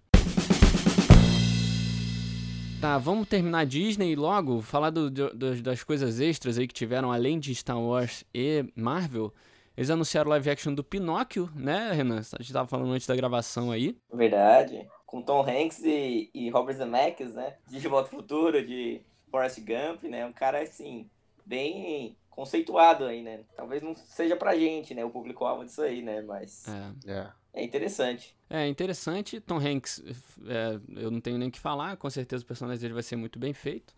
[2.81, 7.11] Tá, vamos terminar a Disney logo, falar do- do- das- coisas extras aí que tiveram
[7.11, 9.33] além de Star Wars e Marvel.
[9.75, 12.19] Eles anunciaram o live action do Pinóquio, né, Renan?
[12.19, 13.97] A gente tava falando antes da gravação aí.
[14.13, 14.87] Verdade.
[15.05, 17.55] Com Tom Hanks e, e Robert Zemeckis, né?
[17.69, 19.01] De Volta ao Futuro, de
[19.35, 20.25] Forrest Gump, né?
[20.25, 21.09] Um cara, assim,
[21.45, 23.41] bem conceituado aí, né?
[23.57, 25.03] Talvez não seja pra gente, né?
[25.03, 26.21] O público-alvo disso aí, né?
[26.21, 26.63] Mas
[27.05, 27.11] É.
[27.11, 27.31] É.
[27.53, 28.33] é interessante.
[28.49, 29.41] É interessante.
[29.41, 30.01] Tom Hanks,
[30.47, 33.17] é, eu não tenho nem o que falar, com certeza o personagem dele vai ser
[33.17, 33.93] muito bem feito.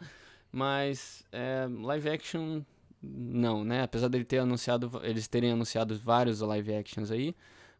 [0.52, 2.62] Mas é, live action,
[3.00, 3.84] não, né?
[3.84, 7.36] Apesar dele ter anunciado, eles terem anunciado vários live actions aí,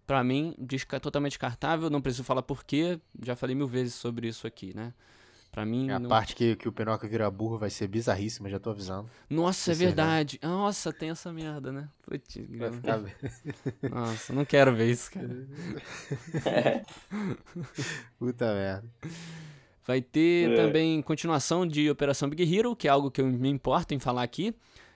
[0.06, 1.90] pra mim, desca- totalmente descartável.
[1.90, 4.94] Não preciso falar porquê, já falei mil vezes sobre isso aqui, né?
[5.58, 5.90] Pra mim.
[5.90, 8.70] É a não- parte que, que o Pinóquio vira burro vai ser bizarríssima, já tô
[8.70, 9.10] avisando.
[9.28, 10.40] Nossa, é é verdade.
[10.44, 11.90] Nossa, tem essa merda, né?
[12.04, 13.02] Putz, Vai ficar...
[13.90, 15.28] Nossa, não quero ver isso, cara.
[18.20, 18.88] Puta merda.
[19.86, 20.56] Vai ter É.
[20.56, 24.24] também continuação de Operação Big Hero, que é algo que eu me importo em falar
[24.24, 24.54] aqui.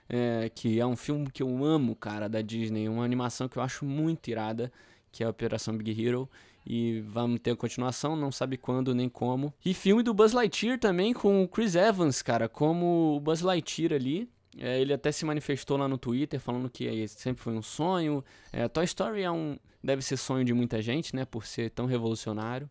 [0.08, 2.88] é, que é um filme que eu amo, cara, da Disney.
[2.88, 4.70] Uma animação que eu acho muito irada,
[5.10, 6.28] que é a Operação Big Hero.
[6.66, 9.52] E vamos ter a continuação, não sabe quando nem como.
[9.64, 13.92] E filme do Buzz Lightyear também, com o Chris Evans, cara, como o Buzz Lightyear
[13.92, 14.28] ali.
[14.58, 18.22] É, ele até se manifestou lá no Twitter falando que é, sempre foi um sonho.
[18.52, 21.24] É, Toy Story é um, deve ser sonho de muita gente, né?
[21.24, 22.68] Por ser tão revolucionário.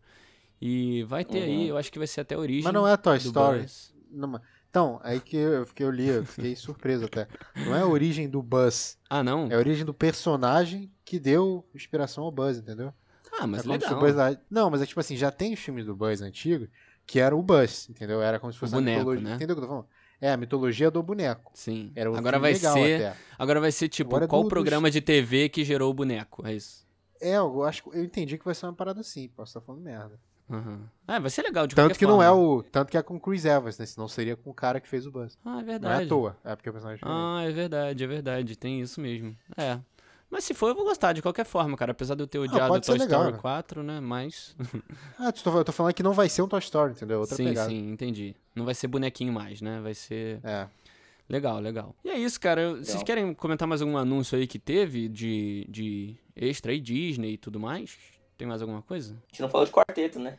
[0.60, 1.66] E vai ter aí, Uhum.
[1.66, 2.62] eu acho que vai ser até a origem.
[2.62, 3.66] Mas não é Toy Story.
[4.10, 7.26] Não, então, aí que eu, que eu li, eu fiquei surpreso até.
[7.66, 9.48] Não é a origem do Buzz, Ah, não?
[9.50, 12.94] é a origem do personagem que deu inspiração ao Buzz, entendeu?
[13.42, 13.92] Ah, mas é legal.
[13.94, 14.14] o Buzz
[14.50, 16.66] Não, mas é tipo assim, já tem os filmes do Buzz antigo
[17.06, 18.22] que era o Buzz, entendeu?
[18.22, 19.28] Era como se fosse a boneco, mitologia.
[19.28, 19.34] né?
[19.36, 19.88] Entendeu o que eu tô falando?
[20.20, 21.50] É, a mitologia do boneco.
[21.54, 21.90] Sim.
[21.96, 22.68] Era um agora vai ser,
[23.02, 23.16] até.
[23.36, 26.46] agora vai ser tipo Agora é qual do- programa de TV que gerou o boneco,
[26.46, 26.86] é isso.
[27.20, 29.82] É, eu acho que eu entendi que vai ser uma parada assim, posso estar falando
[29.82, 30.18] merda.
[30.48, 30.82] Uhum.
[31.08, 32.16] É, vai ser legal de Tanto que forma.
[32.16, 32.62] não é o.
[32.62, 33.86] Tanto que é com o Chris Evans, né?
[33.86, 35.38] Senão seria com o cara que fez o Buzz.
[35.44, 36.04] Ah, é Não é verdade.
[36.04, 36.36] à toa.
[36.44, 37.08] É porque o personagem é.
[37.08, 38.56] Ah, é verdade, é verdade.
[38.56, 39.34] Tem isso mesmo.
[39.56, 39.78] É.
[40.32, 41.92] Mas se for, eu vou gostar de qualquer forma, cara.
[41.92, 43.38] Apesar de eu ter odiado pode Toy legal, Story né?
[43.42, 44.00] 4, né?
[44.00, 44.56] Mas.
[45.18, 47.20] Ah, eu tô, eu tô falando que não vai ser um Toy Story, entendeu?
[47.20, 47.68] Outra sim, pegada.
[47.68, 48.34] sim, entendi.
[48.56, 49.78] Não vai ser bonequinho mais, né?
[49.82, 50.40] Vai ser.
[50.42, 50.66] É.
[51.28, 51.94] Legal, legal.
[52.02, 52.62] E é isso, cara.
[52.62, 53.04] Eu- Vocês Legal.
[53.04, 57.60] querem comentar mais algum anúncio aí que teve de, de extra aí, Disney e tudo
[57.60, 57.96] mais?
[58.38, 59.12] Tem mais alguma coisa?
[59.12, 60.38] A gente não falou de quarteto, né?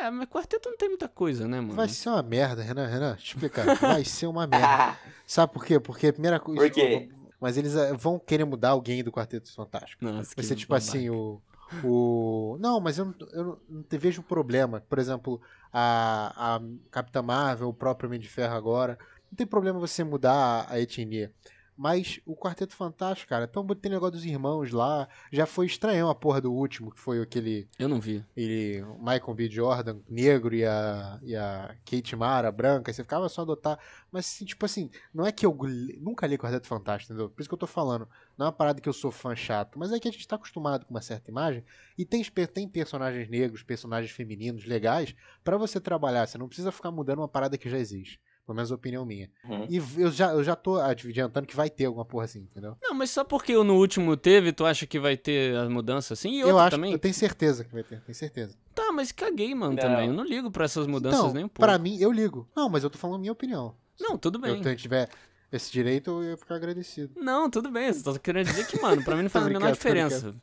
[0.00, 1.74] É, mas quarteto não tem muita coisa, né, mano?
[1.74, 2.86] Vai ser uma merda, Renan.
[2.86, 3.76] Renan, deixa eu explicar.
[3.76, 4.98] Vai ser uma merda.
[5.26, 5.78] Sabe por quê?
[5.78, 6.60] Porque a primeira coisa.
[6.60, 7.08] Por quê?
[7.40, 10.04] Mas eles eh, vão querer mudar alguém do Quarteto Fantástico.
[10.04, 11.40] Nossa, Vai ser tipo assim, o.
[11.84, 12.56] O...
[12.60, 14.80] Não, mas eu não, eu não- não te vejo problema.
[14.88, 15.40] Por exemplo,
[15.72, 18.96] a, a Capitã Marvel, o próprio Homem de Ferro agora.
[19.30, 20.32] Não tem problema você mudar
[20.68, 21.32] a, a etnia.
[21.76, 25.06] Mas o Quarteto Fantástico, cara, tão tem negócio dos irmãos lá.
[25.30, 27.68] Já foi estranhão a porra do último, que foi aquele.
[27.78, 28.24] Eu não vi.
[28.34, 29.48] ele, o Michael B.
[29.48, 33.78] Jordan, negro, e a, e a Kate Mara, branca, você ficava só adotar.
[34.10, 35.54] Mas, assim, tipo assim, não é que eu
[36.00, 37.28] nunca li Quarteto Fantástico, entendeu?
[37.28, 38.08] Por isso que eu tô falando.
[38.38, 40.36] Não é uma parada que eu sou fã chato, mas é que a gente tá
[40.36, 41.64] acostumado com uma certa imagem,
[41.98, 46.26] e tem, tem personagens negros, personagens femininos legais, pra você trabalhar.
[46.26, 48.20] Você não precisa ficar mudando uma parada que já existe.
[48.46, 49.28] Pelo menos a opinião minha.
[49.44, 49.66] Uhum.
[49.68, 52.76] E eu já, eu já tô adiantando que vai ter alguma porra assim, entendeu?
[52.80, 56.30] Não, mas só porque no último teve, tu acha que vai ter a mudança assim?
[56.30, 56.92] E eu acho, também?
[56.92, 58.56] eu tenho certeza que vai ter, tenho certeza.
[58.72, 59.82] Tá, mas caguei, mano, Não.
[59.82, 60.06] também.
[60.06, 61.60] Eu não ligo pra essas mudanças Então, nem um pouco.
[61.68, 62.48] pra mim, eu ligo.
[62.54, 63.74] Não, mas eu tô falando a minha opinião.
[63.98, 64.56] Não, tudo bem.
[64.58, 65.08] eu t- tiver
[65.52, 67.12] esse direito, eu ia ficar agradecido.
[67.20, 67.92] Não, tudo bem.
[67.92, 70.34] Você tá querendo dizer que, mano, pra mim não faz a Tô menor tô diferença.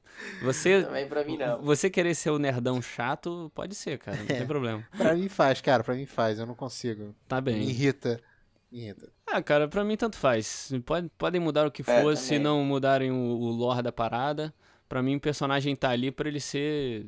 [0.41, 1.61] Você, Também pra mim não.
[1.61, 4.17] você querer ser o nerdão chato, pode ser, cara.
[4.17, 4.37] Não É.
[4.39, 4.87] tem problema.
[4.97, 7.13] Pra mim faz, cara, pra mim faz, eu não consigo.
[7.27, 7.63] Tá Me bem.
[7.63, 8.19] irrita.
[8.71, 9.09] Me irrita.
[9.27, 10.71] Ah, cara, pra mim tanto faz.
[10.85, 14.53] Pode, podem mudar o que É, for, se não mudarem o, o lore da parada.
[14.89, 17.07] Pra mim, o personagem tá ali pra ele ser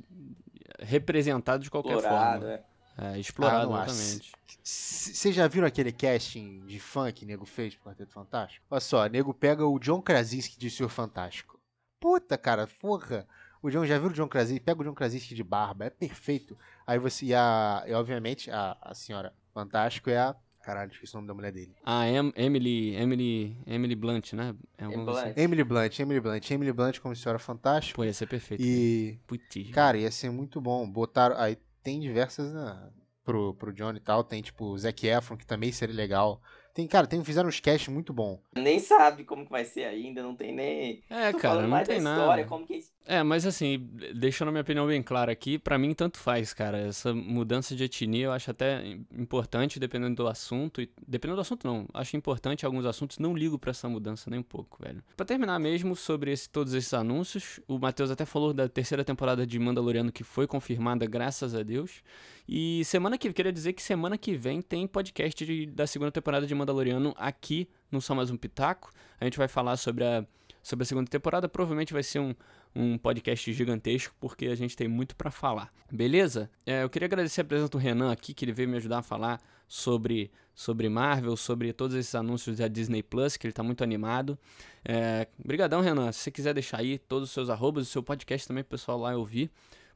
[0.80, 2.54] representado de qualquer Explorado, forma.
[2.56, 2.64] é.
[2.98, 3.92] É, explorado, Ah, não acho.
[3.92, 4.32] exatamente.
[4.64, 8.66] Vocês já viram aquele casting de fã que o nego fez pro Quarteto Fantástico?
[8.70, 11.60] Olha só, o nego pega o John Krasinski de Senhor Fantástico.
[12.00, 13.28] Puta, cara, porra.
[13.62, 14.64] O John, já viu o John Krasinski?
[14.64, 16.58] Pega o John Krasinski de barba, é perfeito.
[16.86, 20.36] Aí você, e, a, e obviamente, a, a senhora Fantástico é a...
[20.64, 21.76] Caralho, esqueci o nome da mulher dele.
[21.84, 24.56] Ah, Em- Emily, Emily, Emily Blunt, né?
[24.80, 25.10] É Blunt.
[25.10, 25.34] assim.
[25.40, 26.50] Emily Blunt, Emily Blunt.
[26.52, 27.96] Emily Blunt como senhora Fantástico.
[27.98, 28.64] Pô, ia ser perfeito.
[28.64, 29.70] E Putz.
[29.72, 30.90] Cara, ia ser muito bom.
[30.90, 31.38] Botaram.
[31.38, 31.56] Aí
[31.86, 32.92] tem diversas né,
[33.24, 34.24] pro, pro Johnny e tal.
[34.24, 36.42] Tem tipo o Zac Efron, que também seria legal.
[36.76, 38.38] Tem, cara, tem, fizeram uns cast muito bom.
[38.54, 41.02] Nem sabe como que vai ser ainda, não tem nem.
[41.10, 42.20] É, Tô cara, não mais tem da nada.
[42.22, 45.94] história, como que É, mas assim, deixando a minha opinião bem clara aqui, pra mim
[45.94, 46.78] tanto faz, cara.
[46.80, 48.84] Essa mudança de etnia eu acho até
[49.18, 50.82] importante, dependendo do assunto.
[50.82, 51.88] E, dependendo do assunto, não.
[51.94, 55.02] Acho importante alguns assuntos, não ligo pra essa mudança nem um pouco, velho.
[55.16, 59.48] Pra terminar mesmo, sobre esse- todos esses anúncios, o Matheus até falou da terceira temporada
[59.48, 62.04] de Mandaloriano que foi confirmada, graças a Deus.
[62.48, 66.46] E semana que queria dizer que semana que vem tem podcast de- da segunda temporada
[66.46, 68.92] de Mandaloriano aqui no Só Mais Um Pitaco.
[69.20, 70.26] A gente vai falar sobre a,
[70.62, 71.50] sobre a segunda temporada.
[71.50, 72.36] Provavelmente vai ser um,
[72.76, 75.74] um podcast gigantesco, porque a gente tem muito pra falar.
[75.92, 76.50] Beleza?
[76.66, 79.04] É, eu queria agradecer a presença do Renan aqui, que ele veio me ajudar a
[79.04, 83.84] falar sobre, sobre Marvel, sobre todos esses anúncios da Disney Plus, que ele tá muito
[83.84, 84.38] animado.
[84.84, 86.12] É, brigadão, Renan.
[86.12, 89.00] Se você quiser deixar aí todos os seus arrobas, o seu podcast também, pro pessoal
[89.00, 89.50] lá ouvir,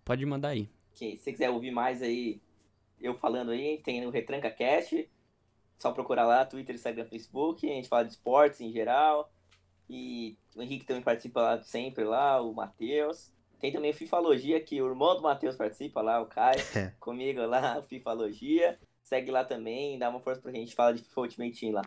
[0.03, 0.67] pode mandar aí.
[0.99, 2.41] Que se você quiser ouvir mais aí,
[2.99, 5.09] eu falando aí, tem o Retranca Cast.
[5.77, 7.65] Só procurar lá, Twitter, Instagram, Facebook.
[7.65, 9.31] A gente fala de esportes em geral.
[9.89, 13.33] E o Henrique também participa lá sempre lá, o Matheus.
[13.59, 16.59] Tem também o Fifalogia, que o irmão do Matheus participa lá, o Caio.
[16.99, 18.77] Comigo lá, o Fifalogia.
[19.01, 21.81] Segue lá também, dá uma força pra gente falar de FIFA Ultimate Team lá.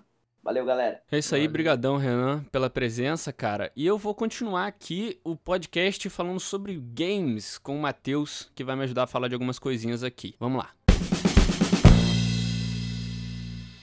[0.45, 1.01] Valeu, galera.
[1.09, 3.71] É isso aí, brigadão, Renan, pela presença, cara.
[3.77, 8.75] E eu vou continuar aqui o podcast falando sobre games com o Matheus, que vai
[8.75, 10.35] me ajudar a falar de algumas coisinhas aqui.
[10.41, 10.73] Vamos lá.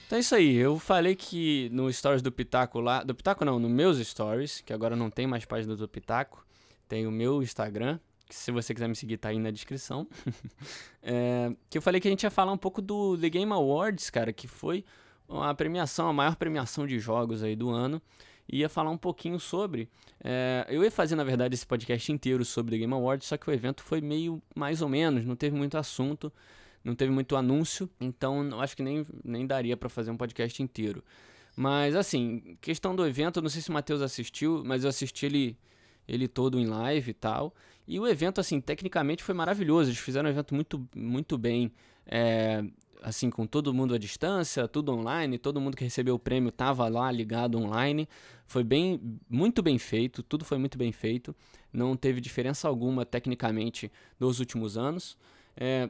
[0.06, 3.58] Então é isso aí, eu falei que no stories do Pitaco lá, do Pitaco não,
[3.58, 6.44] no meus stories, que agora não tem mais página do Pitaco,
[6.86, 10.06] tem o meu Instagram, que se você quiser me seguir tá aí na descrição.
[11.02, 14.10] É, que eu falei que a gente ia falar um pouco do The Game Awards,
[14.10, 14.84] cara, que foi
[15.30, 18.00] a premiação, a maior premiação de jogos aí do ano.
[18.52, 19.88] E ia falar um pouquinho sobre.
[20.24, 23.48] é, eu ia fazer, na verdade, esse podcast inteiro sobre The Game Awards, só que
[23.48, 26.32] o evento foi meio mais ou menos, não teve muito assunto,
[26.82, 30.60] não teve muito anúncio, então eu acho que nem, nem daria pra fazer um podcast
[30.60, 31.04] inteiro.
[31.56, 35.56] Mas assim, questão do evento, não sei se o Matheus assistiu, mas eu assisti ele,
[36.08, 37.54] ele todo em live e tal.
[37.86, 39.90] E o evento, assim, tecnicamente foi maravilhoso.
[39.90, 41.72] Eles fizeram um evento muito, muito bem.
[42.06, 42.64] é,
[43.02, 46.88] assim, com todo mundo à distância, tudo online, todo mundo que recebeu o prêmio tava
[46.88, 48.08] lá ligado online.
[48.46, 51.34] Foi bem, muito bem feito, tudo foi muito bem feito.
[51.72, 55.16] Não teve diferença alguma tecnicamente dos últimos anos.
[55.56, 55.88] É,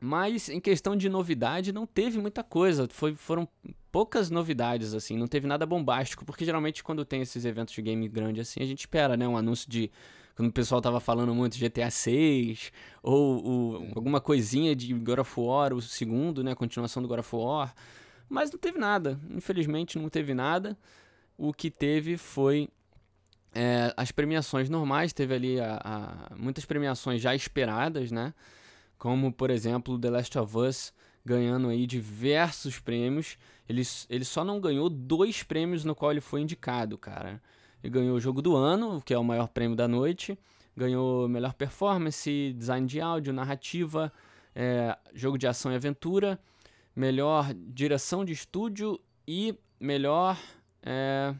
[0.00, 2.86] Mas em questão de novidade, não teve muita coisa.
[2.90, 3.48] Foi, foram
[3.90, 5.16] poucas novidades, assim.
[5.16, 6.24] Não teve nada bombástico.
[6.24, 9.26] Porque geralmente quando tem esses eventos de game grande assim, a gente espera, né?
[9.26, 9.90] Um anúncio de.
[10.38, 12.70] Quando o pessoal tava falando muito de GTA 6,
[13.02, 16.52] ou, ou alguma coisinha de God of War, o segundo, né?
[16.52, 17.74] A continuação do God of War.
[18.28, 19.18] Mas não teve nada.
[19.30, 20.78] Infelizmente não teve nada.
[21.36, 22.68] O que teve foi
[23.52, 25.12] é, as premiações normais.
[25.12, 28.32] Teve ali a, a, muitas premiações já esperadas, né?
[28.96, 30.92] como por exemplo The Last of Us
[31.24, 33.36] ganhando aí diversos prêmios.
[33.68, 37.42] Ele, ele só não ganhou dois prêmios no qual ele foi indicado, cara.
[37.82, 40.38] Ele ganhou o jogo do ano, que é o maior prêmio da noite.
[40.76, 44.12] Ganhou melhor performance, design de áudio, narrativa,
[44.54, 46.38] é, jogo de ação e aventura,
[46.94, 50.38] melhor direção de estúdio e melhor
[50.82, 51.34] é,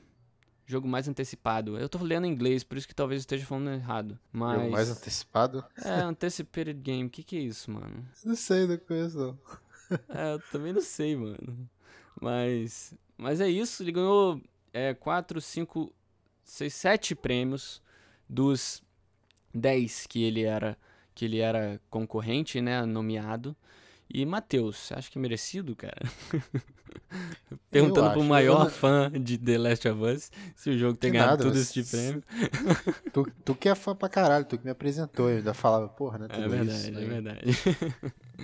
[0.66, 1.78] jogo mais antecipado.
[1.78, 4.18] Eu tô lendo em inglês, por isso que talvez eu esteja falando errado.
[4.30, 4.60] Mas...
[4.60, 5.64] Jogo mais antecipado?
[5.82, 7.06] É, Anticipated Game.
[7.06, 8.06] O que que é isso, mano?
[8.24, 9.38] Não sei, não conheço não.
[10.10, 11.66] É, eu também não sei, mano.
[12.20, 12.94] Mas...
[13.16, 14.38] Mas é isso, ele ganhou
[14.70, 15.92] é, 4, 5,
[16.48, 17.82] 6, 7 prêmios
[18.28, 18.82] dos
[19.54, 20.76] 10 que ele era
[21.14, 23.56] que ele era concorrente, né, nomeado.
[24.08, 26.00] E Matheus, acha que é merecido, cara?
[27.70, 28.70] Perguntando pro maior eu...
[28.70, 31.90] fã de The Last of Us se o jogo tem ganhado nada, tudo esse tipo
[31.90, 32.22] prêmio.
[33.12, 36.18] Tu, tu que é fã pra caralho, tu que me apresentou, eu ainda falava, porra,
[36.18, 36.28] né?
[36.28, 37.40] Tudo é verdade, isso, é verdade.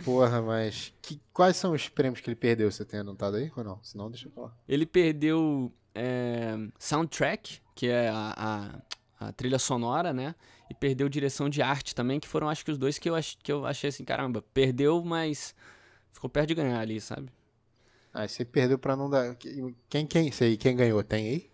[0.05, 2.71] Porra, mas que, quais são os prêmios que ele perdeu?
[2.71, 3.83] Você tem anotado aí ou não?
[3.83, 4.55] Senão deixa eu falar.
[4.69, 8.83] Ele perdeu é, Soundtrack, que é a,
[9.21, 10.35] a, a trilha sonora, né?
[10.71, 13.37] e perdeu direção de arte também, que foram acho que os dois que eu, ach,
[13.43, 15.55] que eu achei assim, caramba, perdeu, mas
[16.13, 17.29] ficou perto de ganhar ali, sabe?
[18.13, 19.37] Ah, você perdeu pra não dar.
[19.89, 21.03] Quem, quem, sei, quem ganhou?
[21.03, 21.51] Tem aí?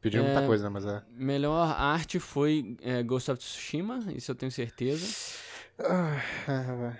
[0.00, 0.70] Pediu é, muita coisa, né?
[0.70, 1.02] Mas é.
[1.10, 5.06] Melhor arte foi é, Ghost of Tsushima, isso eu tenho certeza.
[5.78, 6.96] Ah,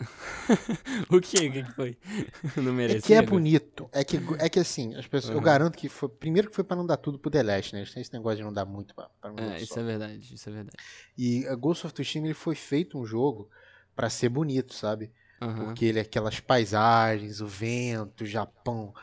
[1.10, 1.36] o que?
[1.36, 1.98] O que foi?
[2.56, 2.78] Não.
[2.80, 3.88] É que é bonito.
[3.92, 5.36] É que, é que assim, as pessoas, uhum.
[5.36, 6.08] eu garanto que foi.
[6.08, 7.84] Primeiro que foi pra não dar tudo pro The Last, né?
[7.92, 9.80] Tem esse negócio de não dar muito pra, pra um É, isso só.
[9.80, 10.76] é verdade, isso é verdade.
[11.16, 13.48] E a Ghost of Tsushima ele foi feito um jogo
[13.94, 15.10] para ser bonito, sabe?
[15.40, 15.66] Uhum.
[15.66, 18.94] Porque ele é aquelas paisagens, o vento, o Japão.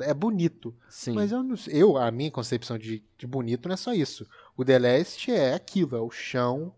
[0.00, 0.74] É bonito.
[0.88, 1.12] Sim.
[1.12, 4.26] Mas eu, eu, a minha concepção de, de bonito não é só isso.
[4.56, 6.72] O The Last é aquilo, é o chão,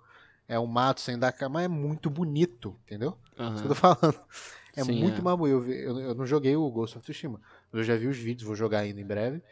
[0.51, 3.17] é o mato sem dar cama, é muito bonito, entendeu?
[3.39, 3.55] Uhum.
[3.55, 4.21] Isso que eu tô falando.
[4.77, 5.21] É Sim, muito é.
[5.21, 5.49] mamu.
[5.49, 7.41] Eu, eu, eu, não joguei o Ghost of Tsushima.
[7.73, 9.43] Eu já vi os vídeos, vou jogar ainda em breve.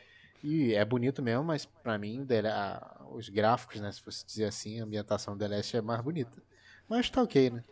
[0.45, 4.81] E é bonito mesmo, mas para mim a, os gráficos, né, se fosse dizer assim,
[4.81, 6.41] a ambientação do The Last é mais bonita.
[6.89, 7.65] Mas tá ok, né?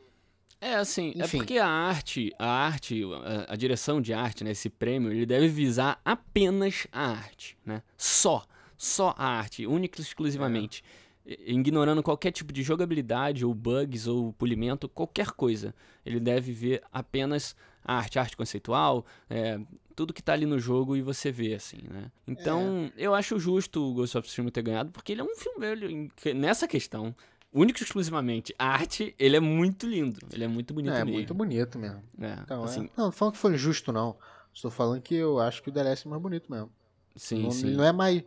[0.60, 1.36] É assim, é Enfim.
[1.36, 5.24] é porque a arte, a arte, a, a, direção de arte, né, esse prêmio, ele
[5.24, 7.80] deve visar apenas a arte, né?
[7.96, 8.44] Só,
[8.76, 10.82] só a arte, única e exclusivamente.
[10.82, 15.74] É ignorando qualquer tipo de jogabilidade ou bugs ou polimento, qualquer coisa.
[16.04, 19.60] Ele deve ver apenas a arte, a arte conceitual, é,
[19.94, 22.10] tudo que está ali no jogo e você vê, assim, né?
[22.26, 23.06] Então, é.
[23.06, 26.10] eu acho justo o Ghost of Tsushima ter ganhado, porque ele é um filme, ele,
[26.34, 27.14] nessa questão,
[27.52, 31.10] único e exclusivamente, a arte, ele é muito lindo, ele é muito bonito é, mesmo.
[31.10, 32.02] É, muito bonito mesmo.
[32.20, 32.90] É, então, assim, é...
[32.96, 34.16] Não, não falando que foi injusto, não.
[34.52, 36.70] Estou falando que eu acho que o The Last é mais bonito mesmo.
[37.14, 37.70] Sim, não, sim.
[37.72, 38.22] Não é mais...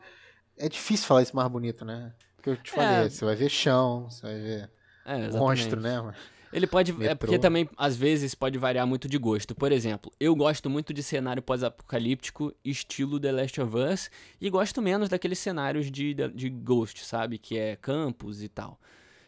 [0.57, 2.13] É difícil falar isso mais bonito, né?
[2.39, 3.09] Que eu te falei, é.
[3.09, 4.69] você vai ver chão, você vai ver
[5.05, 6.13] é, monstro, né?
[6.51, 6.91] Ele pode.
[6.91, 7.11] Metrô.
[7.11, 9.53] É porque também, às vezes, pode variar muito de gosto.
[9.53, 14.09] Por exemplo, eu gosto muito de cenário pós-apocalíptico, estilo The Last of Us,
[14.41, 17.37] e gosto menos daqueles cenários de, de Ghost, sabe?
[17.37, 18.79] Que é campos e tal.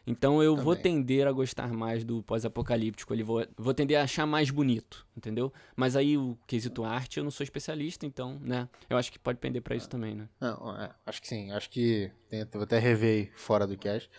[0.05, 0.65] Então eu Também.
[0.65, 5.05] vou tender a gostar mais do pós-apocalíptico, ele vou, vou tender a achar mais bonito,
[5.15, 5.53] entendeu?
[5.75, 8.67] Mas aí o quesito arte eu não sou especialista, então, né?
[8.89, 10.27] Eu acho que pode pender para isso também, né?
[10.39, 12.11] Não, é, acho que sim, acho que
[12.51, 14.09] vou até rever fora do cast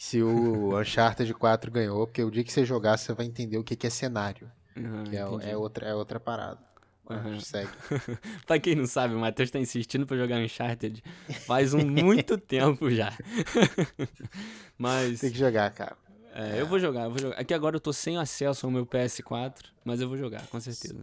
[0.00, 3.62] se o Uncharted 4 ganhou, porque o dia que você jogar você vai entender o
[3.62, 6.58] que, que é cenário, uhum, que é, é, outra, é outra parada.
[7.14, 7.40] Uhum.
[7.40, 7.70] Segue.
[8.46, 11.02] pra quem não sabe, o Matheus tá insistindo pra jogar Uncharted
[11.46, 13.12] faz um muito tempo já.
[14.78, 15.20] mas.
[15.20, 15.96] Tem que jogar, cara.
[16.34, 17.36] É, é, eu vou jogar, eu vou jogar.
[17.36, 20.96] Aqui agora eu tô sem acesso ao meu PS4, mas eu vou jogar, com certeza.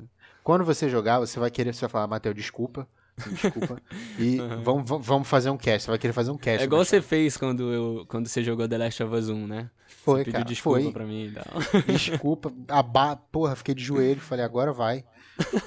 [0.43, 2.87] Quando você jogar, você vai querer, você vai falar, Matheus, desculpa.
[3.31, 3.81] Desculpa.
[4.19, 4.63] E uhum.
[4.63, 5.85] vamos, vamos fazer um cast.
[5.85, 6.61] Você vai querer fazer um cast.
[6.61, 9.69] É igual você fez quando, eu, quando você jogou The Last of Us 1, né?
[9.87, 10.45] Foi, você pediu cara.
[10.45, 10.91] desculpa foi.
[10.91, 11.83] pra mim e tal.
[11.87, 12.53] Desculpa.
[12.67, 13.15] Aba...
[13.15, 14.21] Porra, fiquei de joelho.
[14.21, 15.03] Falei, agora vai.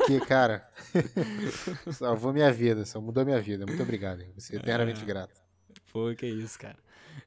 [0.06, 0.68] Que, cara,
[1.92, 3.64] salvou minha vida, só mudou minha vida.
[3.66, 4.24] Muito obrigado.
[4.36, 5.04] Você é eternamente é...
[5.04, 5.40] grato.
[5.92, 6.76] Pô, que isso, cara.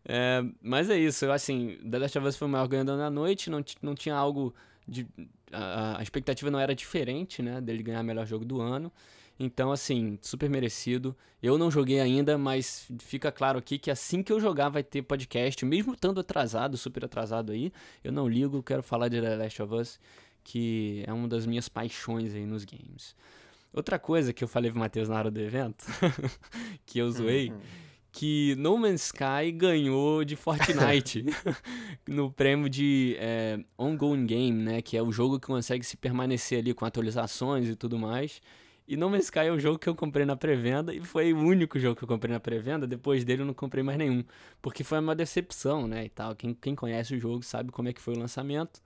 [0.06, 3.50] É, mas é isso, assim, The Last of Us foi o maior ganhador na noite,
[3.50, 4.54] não, não tinha algo
[4.88, 5.08] de...
[5.52, 8.92] A, a, expectativa não era diferente, né, dele ganhar melhor jogo do ano.
[9.40, 11.16] Então, assim, super merecido.
[11.42, 15.02] Eu não joguei ainda, mas fica claro aqui que assim que eu jogar vai ter
[15.02, 17.72] podcast, mesmo estando atrasado, super atrasado aí.
[18.04, 20.00] Eu não ligo, quero falar de The Last of Us,
[20.44, 23.16] que é uma das minhas paixões aí nos games.
[23.74, 25.86] Outra coisa que eu falei pro Matheus na hora do evento,
[26.86, 27.60] que eu zoei, uhum.
[28.12, 31.26] que No Man's Sky ganhou de Fortnite
[32.08, 34.82] no prêmio de é, Ongoing Game, né?
[34.82, 38.40] Que é o jogo que consegue se permanecer ali com atualizações e tudo mais.
[38.88, 41.40] E No Man's Sky é o jogo que eu comprei na pré-venda e foi o
[41.40, 42.86] único jogo que eu comprei na pré-venda.
[42.86, 44.24] Depois dele eu não comprei mais nenhum,
[44.62, 46.36] porque foi uma decepção, né, e tal.
[46.36, 48.82] Quem, quem conhece o jogo sabe como é que foi o lançamento.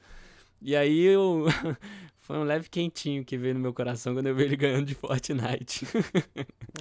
[0.62, 1.46] E aí eu
[2.20, 4.94] foi um leve quentinho que veio no meu coração quando eu vi ele ganhando de
[4.94, 5.88] Fortnite.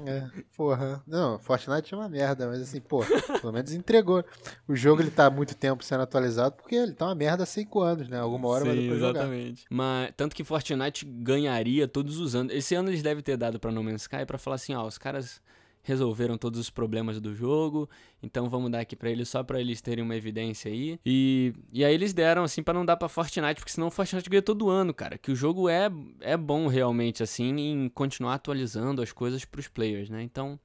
[0.04, 1.02] é, porra.
[1.06, 3.04] Não, Fortnite é uma merda, mas assim, pô,
[3.40, 4.24] pelo menos entregou.
[4.66, 7.46] O jogo ele tá há muito tempo sendo atualizado porque ele tá uma merda há
[7.46, 8.18] 5 anos, né?
[8.18, 9.62] Alguma hora Sim, vai depois exatamente.
[9.62, 9.76] Jogar.
[9.76, 12.52] Mas tanto que Fortnite ganharia todos os anos.
[12.52, 14.98] Esse ano eles devem ter dado para No Man's Sky para falar assim, ó, os
[14.98, 15.40] caras
[15.86, 17.88] resolveram todos os problemas do jogo,
[18.22, 20.98] então vamos dar aqui para eles só para eles terem uma evidência aí.
[21.06, 24.28] E, e aí eles deram assim para não dar para Fortnite, porque senão o Fortnite
[24.28, 25.16] ganha todo ano, cara.
[25.16, 29.68] Que o jogo é é bom realmente assim em continuar atualizando as coisas para os
[29.68, 30.22] players, né?
[30.22, 30.58] Então,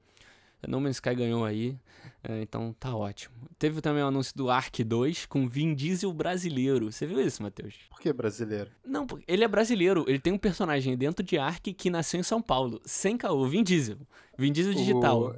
[0.66, 1.76] No Man's Sky ganhou aí,
[2.22, 3.34] é, então tá ótimo.
[3.58, 6.90] Teve também o anúncio do Ark 2 com Vin Diesel brasileiro.
[6.90, 7.74] Você viu isso, Matheus?
[7.90, 8.70] Por que brasileiro?
[8.84, 10.04] Não, ele é brasileiro.
[10.06, 13.64] Ele tem um personagem dentro de Ark que nasceu em São Paulo, sem caô, Vin
[13.64, 13.98] Diesel.
[14.38, 15.20] Vin Diesel digital.
[15.20, 15.34] O...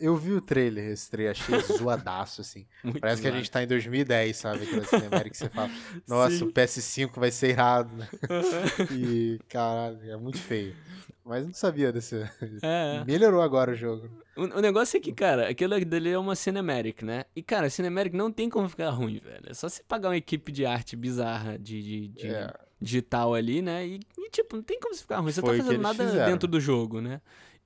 [0.00, 2.66] Eu vi o trailer, esse trailer, achei zoadaço, assim.
[2.82, 3.32] Muito Parece zoado.
[3.32, 4.64] que a gente tá em 2010, sabe?
[4.64, 5.70] Aquela Cinemérica que você fala,
[6.06, 6.44] nossa, Sim.
[6.44, 8.08] o PS5 vai ser irado, né?
[8.92, 10.74] e, caralho, é muito feio.
[11.24, 12.28] Mas não sabia desse.
[12.62, 13.04] É.
[13.06, 14.10] Melhorou agora o jogo.
[14.36, 17.24] O, o, negócio é que, cara, aquilo dali é uma Cinematic, né?
[17.36, 19.44] E, cara, Cinematic não tem como ficar ruim, velho.
[19.46, 22.52] É só você pagar uma equipe de arte bizarra de, de, de é.
[22.80, 23.86] digital ali, né?
[23.86, 25.30] E, e, tipo, não tem como você ficar ruim.
[25.30, 26.32] Você Foi tá fazendo nada fizeram.
[26.32, 27.20] dentro do jogo, né?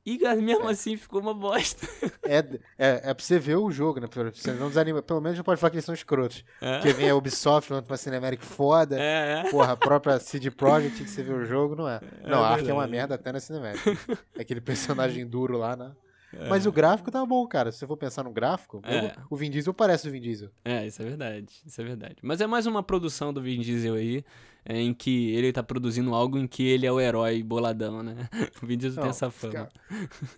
[0.06, 0.72] E mesmo é.
[0.72, 1.86] assim ficou uma bosta.
[2.26, 2.38] É,
[2.78, 4.06] é, é pra você ver o jogo, né?
[4.06, 5.02] Pra você não desanima.
[5.02, 6.42] Pelo menos não pode falar que eles são escrotos.
[6.58, 6.78] É.
[6.78, 8.98] Porque vem a Ubisoft falando uma Cinematic foda.
[8.98, 9.50] É, é.
[9.50, 12.00] Porra, a própria CD Projekt que você vê o jogo, não é.
[12.22, 13.98] é não, a Ark é uma merda até na Cinematic.
[14.38, 15.92] Aquele personagem duro lá, né?
[16.38, 16.48] É.
[16.48, 17.70] Mas o gráfico tá bom, cara.
[17.70, 19.14] Se você for pensar no gráfico, é.
[19.30, 20.50] o Vin Diesel parece o Vin Diesel.
[20.64, 21.48] É, isso é verdade.
[21.64, 22.16] Isso é verdade.
[22.22, 24.24] Mas é mais uma produção do Vin Diesel aí,
[24.64, 28.28] é, em que ele tá produzindo algo em que ele é o herói boladão, né?
[28.62, 29.52] O Vin Diesel Não, tem essa fama.
[29.52, 29.72] Cara,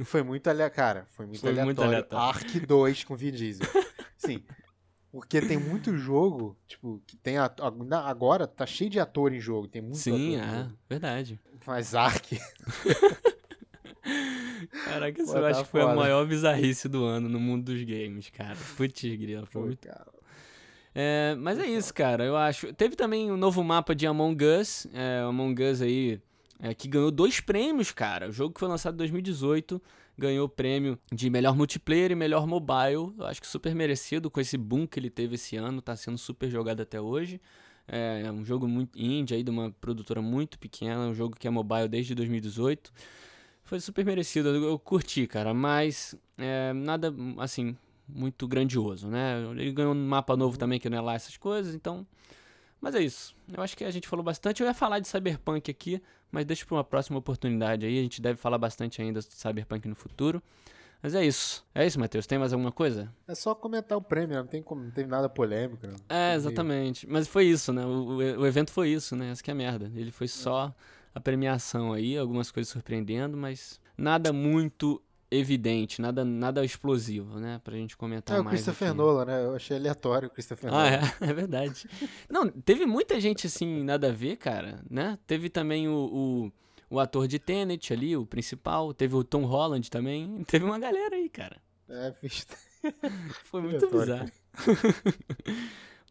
[0.05, 0.77] foi muito aleatório.
[0.77, 1.67] Cara, foi muito foi aleatório.
[1.67, 2.25] Muito aleatório.
[2.25, 3.67] Ark 2 com Vin Diesel.
[4.17, 4.43] Sim.
[5.13, 7.37] Porque tem muito jogo, tipo, que tem.
[7.39, 9.67] Agora tá cheio de ator em jogo.
[9.67, 11.41] Tem muito Sim, é, verdade.
[11.67, 12.39] Mas Ark.
[14.87, 17.65] Caraca, isso Pô, eu tá acho que foi a maior bizarrice do ano no mundo
[17.65, 18.57] dos games, cara.
[18.77, 19.89] Putz, grila, foi muito...
[20.99, 22.73] É, mas é isso, cara, eu acho.
[22.73, 26.19] Teve também um novo mapa de Among Us, é, Among Us aí,
[26.59, 28.31] é, que ganhou dois prêmios, cara.
[28.31, 29.83] O jogo que foi lançado em 2018
[30.17, 33.13] ganhou o prêmio de melhor multiplayer e melhor mobile.
[33.19, 36.17] Eu acho que super merecido com esse boom que ele teve esse ano, tá sendo
[36.17, 37.43] super jogado até hoje.
[37.87, 41.47] É, é um jogo muito indie aí de uma produtora muito pequena, um jogo que
[41.47, 42.91] é mobile desde 2018
[43.67, 44.49] foi super merecido.
[44.49, 47.77] Eu curti, cara, mas é, nada assim
[48.09, 49.43] muito grandioso, né?
[49.51, 52.07] Ele ganhou um mapa novo também que não é lá essas coisas, então.
[52.81, 53.35] Mas é isso.
[53.53, 54.63] Eu acho que a gente falou bastante.
[54.63, 56.01] Eu ia falar de Cyberpunk aqui,
[56.31, 57.99] mas deixa para uma próxima oportunidade aí.
[57.99, 60.41] A gente deve falar bastante ainda de Cyberpunk no futuro.
[61.03, 61.65] Mas é isso.
[61.75, 62.27] É isso, Matheus.
[62.27, 63.13] Tem mais alguma coisa?
[63.27, 65.87] É só comentar o prêmio, não tem, como, não tem nada polêmico.
[65.87, 65.97] Não.
[66.09, 67.07] É, exatamente.
[67.09, 67.85] Mas foi isso, né?
[67.85, 69.31] O, o, evento foi isso, né?
[69.31, 69.91] Essa que é a merda.
[69.95, 70.75] Ele foi só
[71.17, 77.59] a premiação aí, algumas coisas surpreendendo, mas nada muito evidente, nada, nada explosivo, né?
[77.65, 78.47] Pra gente comentar é, mais.
[78.47, 78.99] É o Christopher aqui.
[78.99, 79.45] Nolan, né?
[79.47, 80.91] Eu achei aleatório o Christopher ah, Nolan.
[80.91, 81.89] Ah, é, é verdade.
[82.29, 85.19] Não, teve muita gente assim, nada a ver, cara, né?
[85.27, 86.53] Teve também o,
[86.91, 88.93] o, o ator de Tenet ali, o principal.
[88.93, 90.45] Teve o Tom Holland também.
[90.47, 91.57] Teve uma galera aí, cara.
[91.89, 92.47] É, fiz.
[93.45, 94.31] Foi muito bizarro.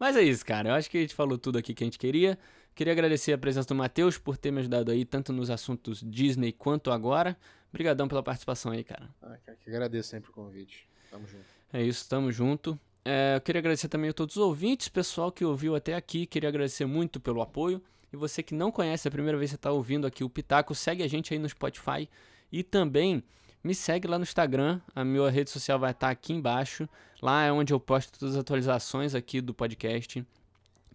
[0.00, 0.70] Mas é isso, cara.
[0.70, 2.36] Eu acho que a gente falou tudo aqui que a gente queria.
[2.76, 6.52] Queria agradecer a presença do Matheus por ter me ajudado aí, tanto nos assuntos Disney
[6.52, 7.34] quanto agora.
[7.70, 9.08] Obrigadão pela participação aí, cara.
[9.22, 10.86] Ah, que agradeço sempre o convite.
[11.10, 11.46] Tamo junto.
[11.72, 12.78] É isso, tamo junto.
[13.02, 16.26] É, eu queria agradecer também a todos os ouvintes, pessoal que ouviu até aqui.
[16.26, 17.82] Queria agradecer muito pelo apoio.
[18.12, 20.28] E você que não conhece, é a primeira vez que você está ouvindo aqui o
[20.28, 22.06] Pitaco, segue a gente aí no Spotify.
[22.52, 23.24] E também
[23.64, 24.82] me segue lá no Instagram.
[24.94, 26.86] A minha rede social vai estar aqui embaixo.
[27.22, 30.22] Lá é onde eu posto todas as atualizações aqui do podcast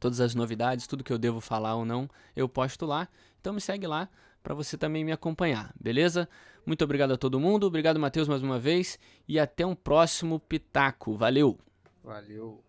[0.02, 3.08] todas as novidades, tudo que eu devo falar ou não, eu posto lá.
[3.40, 4.10] Então me segue lá
[4.44, 6.28] para você também me acompanhar, beleza?
[6.66, 11.16] Muito obrigado a todo mundo, obrigado Matheus mais uma vez e até um próximo Pitaco.
[11.16, 11.58] Valeu.
[12.04, 12.64] Valeu.